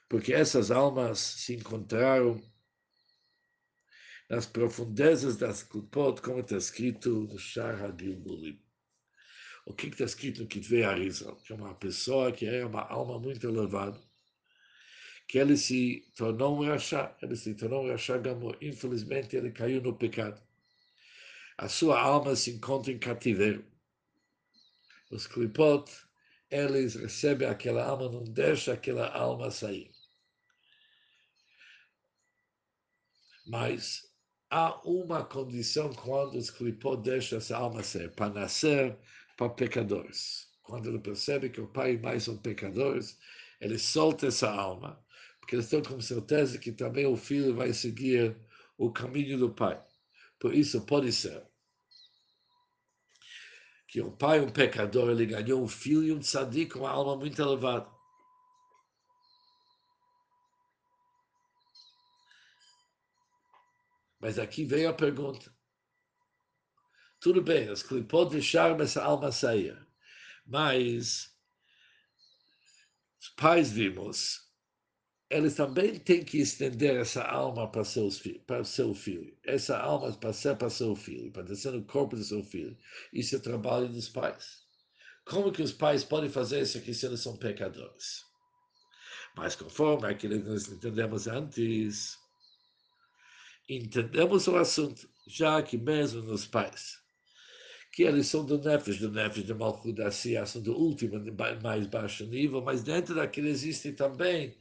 Porque 0.09 0.32
essas 0.32 0.70
almas 0.70 1.18
se 1.18 1.54
encontraram 1.54 2.40
nas 4.30 4.46
profundezas 4.46 5.36
das 5.36 5.62
Klipot, 5.62 6.20
como 6.22 6.40
está 6.40 6.57
escrito 6.57 7.11
no 7.11 7.38
Shar 7.38 7.84
HaGilbulim. 7.84 8.61
O 9.66 9.74
que 9.74 9.88
está 9.88 10.04
escrito 10.04 10.42
no 10.42 10.48
Kitvei 10.48 10.84
Arizal? 10.84 11.36
Que 11.36 11.52
é 11.52 11.57
uma 11.57 11.74
pessoa 11.74 12.32
que 12.32 12.46
é 12.46 12.64
uma 12.64 12.82
alma 12.82 13.18
muito 13.18 13.46
elevada, 13.46 14.00
que 15.26 15.38
ele 15.38 15.56
se 15.56 16.04
tornou 16.16 16.58
um 16.58 16.66
rachá, 16.66 17.16
ele 17.20 17.36
se 17.36 17.54
tornou 17.54 17.84
um 17.84 17.90
rachá 17.90 18.16
gamor. 18.16 18.56
Infelizmente, 18.60 19.36
ele 19.36 19.50
caiu 19.50 19.82
no 19.82 19.96
pecado. 19.96 20.40
A 21.58 21.68
sua 21.68 22.00
alma 22.00 22.36
se 22.36 22.50
encontra 22.50 22.92
em 22.92 22.98
cativeiro. 22.98 23.64
Os 25.10 25.26
clipot, 25.26 25.90
eles 26.50 26.94
recebem 26.94 27.48
aquela 27.48 27.84
alma, 27.84 28.10
não 28.10 28.24
deixam 28.24 28.74
aquela 28.74 29.08
alma 29.08 29.50
sair. 29.50 29.90
Mas 33.46 34.02
há 34.50 34.80
uma 34.84 35.24
condição 35.24 35.92
quando 35.92 36.36
os 36.36 36.50
clipot 36.50 37.00
deixam 37.02 37.38
essa 37.38 37.56
alma 37.56 37.82
ser, 37.82 38.12
para 38.14 38.32
nascer 38.32 38.98
para 39.36 39.50
pecadores. 39.50 40.48
Quando 40.62 40.88
ele 40.88 40.98
percebe 40.98 41.50
que 41.50 41.60
o 41.60 41.68
pai 41.68 41.92
e 41.92 41.98
mãe 41.98 42.18
são 42.18 42.36
pecadores, 42.36 43.18
ele 43.60 43.78
solta 43.78 44.26
essa 44.26 44.50
alma, 44.50 45.00
porque 45.47 45.55
eles 45.55 45.72
estão 45.72 45.80
com 45.80 46.01
certeza 46.01 46.59
que 46.59 46.72
também 46.72 47.07
o 47.07 47.16
filho 47.16 47.55
vai 47.55 47.72
seguir 47.72 48.36
o 48.76 48.92
caminho 48.92 49.38
do 49.38 49.55
pai. 49.55 49.80
Por 50.40 50.53
isso, 50.53 50.84
pode 50.84 51.12
ser 51.12 51.47
que 53.86 54.01
o 54.01 54.11
pai, 54.11 54.40
um 54.40 54.51
pecador, 54.51 55.09
ele 55.09 55.24
ganhou 55.24 55.62
um 55.62 55.68
filho 55.68 56.16
um 56.16 56.18
tzadik 56.18 56.72
com 56.72 56.80
uma 56.80 56.90
alma 56.90 57.14
muito 57.14 57.40
elevada. 57.40 57.88
Mas 64.18 64.40
aqui 64.40 64.64
veio 64.64 64.90
a 64.90 64.94
pergunta. 64.94 65.55
Tudo 67.20 67.40
bem, 67.40 67.68
as 67.68 67.84
pode 67.84 68.30
deixar 68.30 68.78
essa 68.80 69.05
alma 69.05 69.30
sair. 69.30 69.78
Mas 70.44 71.32
os 73.20 73.28
pais 73.28 73.70
vimos, 73.70 74.45
eles 75.28 75.54
também 75.54 75.98
têm 75.98 76.24
que 76.24 76.38
estender 76.38 76.96
essa 76.96 77.24
alma 77.24 77.68
para, 77.70 77.82
seus, 77.82 78.22
para 78.46 78.62
seu 78.62 78.94
filho. 78.94 79.36
Essa 79.44 79.76
alma 79.76 80.12
para 80.12 80.32
ser 80.32 80.56
para 80.56 80.70
seu 80.70 80.94
filho, 80.94 81.32
para 81.32 81.42
descer 81.42 81.72
no 81.72 81.84
corpo 81.84 82.14
do 82.14 82.22
seu 82.22 82.44
filho. 82.44 82.76
Isso 83.12 83.34
é 83.34 83.38
trabalho 83.38 83.88
dos 83.88 84.08
pais. 84.08 84.64
Como 85.24 85.50
que 85.50 85.62
os 85.62 85.72
pais 85.72 86.04
podem 86.04 86.30
fazer 86.30 86.62
isso 86.62 86.78
aqui 86.78 86.94
se 86.94 87.06
eles 87.06 87.20
são 87.20 87.36
pecadores? 87.36 88.24
Mas 89.36 89.56
conforme 89.56 90.06
aquilo 90.06 90.40
que 90.40 90.48
nós 90.48 90.68
entendemos 90.68 91.26
antes, 91.26 92.16
entendemos 93.68 94.46
o 94.46 94.56
assunto, 94.56 95.08
já 95.26 95.60
que 95.60 95.76
mesmo 95.76 96.22
nos 96.22 96.46
pais, 96.46 97.00
que 97.92 98.04
eles 98.04 98.28
são 98.28 98.46
do 98.46 98.58
Nefesh, 98.58 99.00
do 99.00 99.10
Nefesh 99.10 99.44
de 99.44 99.52
Malchut 99.52 99.96
são 100.46 100.62
do 100.62 100.72
último, 100.76 101.20
mais 101.60 101.86
baixo 101.88 102.24
nível, 102.26 102.62
mas 102.62 102.84
dentro 102.84 103.16
daquilo 103.16 103.48
existe 103.48 103.92
também 103.92 104.56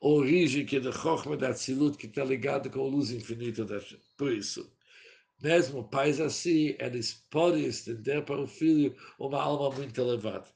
origem 0.00 0.64
que 0.66 0.76
é 0.76 0.80
de 0.80 0.92
Chochma 0.92 1.36
da 1.36 1.52
Tzilut, 1.52 1.96
que 1.96 2.06
está 2.06 2.24
ligado 2.24 2.70
com 2.70 2.80
a 2.80 2.88
luz 2.88 3.10
infinita 3.10 3.64
da 3.64 3.80
Por 4.16 4.32
isso, 4.32 4.72
mesmo 5.42 5.88
pais 5.88 6.20
assim, 6.20 6.76
eles 6.78 7.26
podem 7.30 7.64
estender 7.66 8.24
para 8.24 8.40
o 8.40 8.46
filho 8.46 8.96
uma 9.18 9.42
alma 9.42 9.74
muito 9.74 10.00
elevada. 10.00 10.48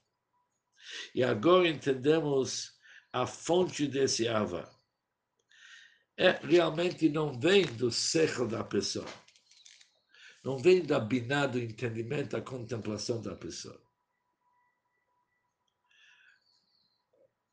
E 1.14 1.22
agora 1.22 1.68
entendemos 1.68 2.72
a 3.12 3.26
fonte 3.26 3.86
desse 3.86 4.28
Ava 4.28 4.70
é, 6.20 6.38
realmente 6.42 7.08
não 7.08 7.32
vem 7.32 7.64
do 7.64 7.90
século 7.90 8.46
da 8.46 8.62
pessoa. 8.62 9.08
Não 10.44 10.58
vem 10.58 10.82
da 10.82 11.00
biná 11.00 11.46
do 11.46 11.58
entendimento, 11.58 12.32
da 12.32 12.42
contemplação 12.42 13.22
da 13.22 13.34
pessoa. 13.34 13.80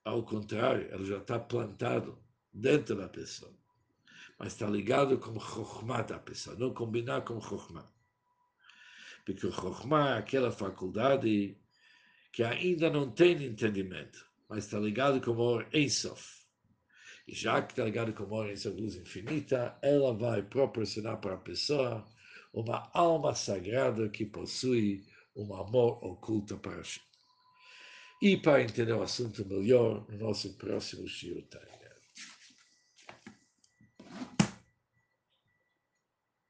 Ao 0.07 0.23
contrário, 0.23 0.87
ela 0.91 1.05
já 1.05 1.17
está 1.17 1.39
plantado 1.39 2.17
dentro 2.53 2.95
da 2.95 3.09
pessoa. 3.09 3.53
Mas 4.39 4.53
está 4.53 4.67
ligado 4.67 5.17
com 5.17 5.31
o 5.31 5.39
chokhmah 5.39 6.03
da 6.03 6.19
pessoa, 6.19 6.55
não 6.55 6.73
combinar 6.73 7.21
com 7.21 7.37
o 7.37 7.41
chokhmah. 7.41 7.91
Porque 9.25 9.45
o 9.45 9.51
chokhmah 9.51 10.15
é 10.15 10.17
aquela 10.19 10.51
faculdade 10.51 11.57
que 12.31 12.43
ainda 12.43 12.89
não 12.89 13.11
tem 13.11 13.43
entendimento, 13.43 14.25
mas 14.47 14.65
está 14.65 14.79
ligado 14.79 15.19
com 15.19 15.31
o 15.31 15.61
Ensof 15.73 16.37
e 17.27 17.35
já 17.35 17.61
que 17.61 17.73
está 17.73 17.83
ligado 17.83 18.13
com 18.13 18.43
essa 18.45 18.69
luz 18.69 18.95
infinita, 18.95 19.77
ela 19.81 20.13
vai 20.13 20.41
proporcionar 20.41 21.17
para 21.17 21.33
a 21.33 21.37
pessoa 21.37 22.05
uma 22.53 22.89
alma 22.93 23.35
sagrada 23.35 24.07
que 24.07 24.25
possui 24.25 25.03
um 25.35 25.53
amor 25.53 26.01
oculto 26.03 26.57
para. 26.57 26.81
E 28.21 28.35
para 28.37 28.63
entender 28.63 28.93
o 28.93 29.03
assunto 29.03 29.45
melhor, 29.45 30.05
no 30.09 30.17
nosso 30.17 30.53
próximo 30.57 31.07
Shiotai. 31.07 31.76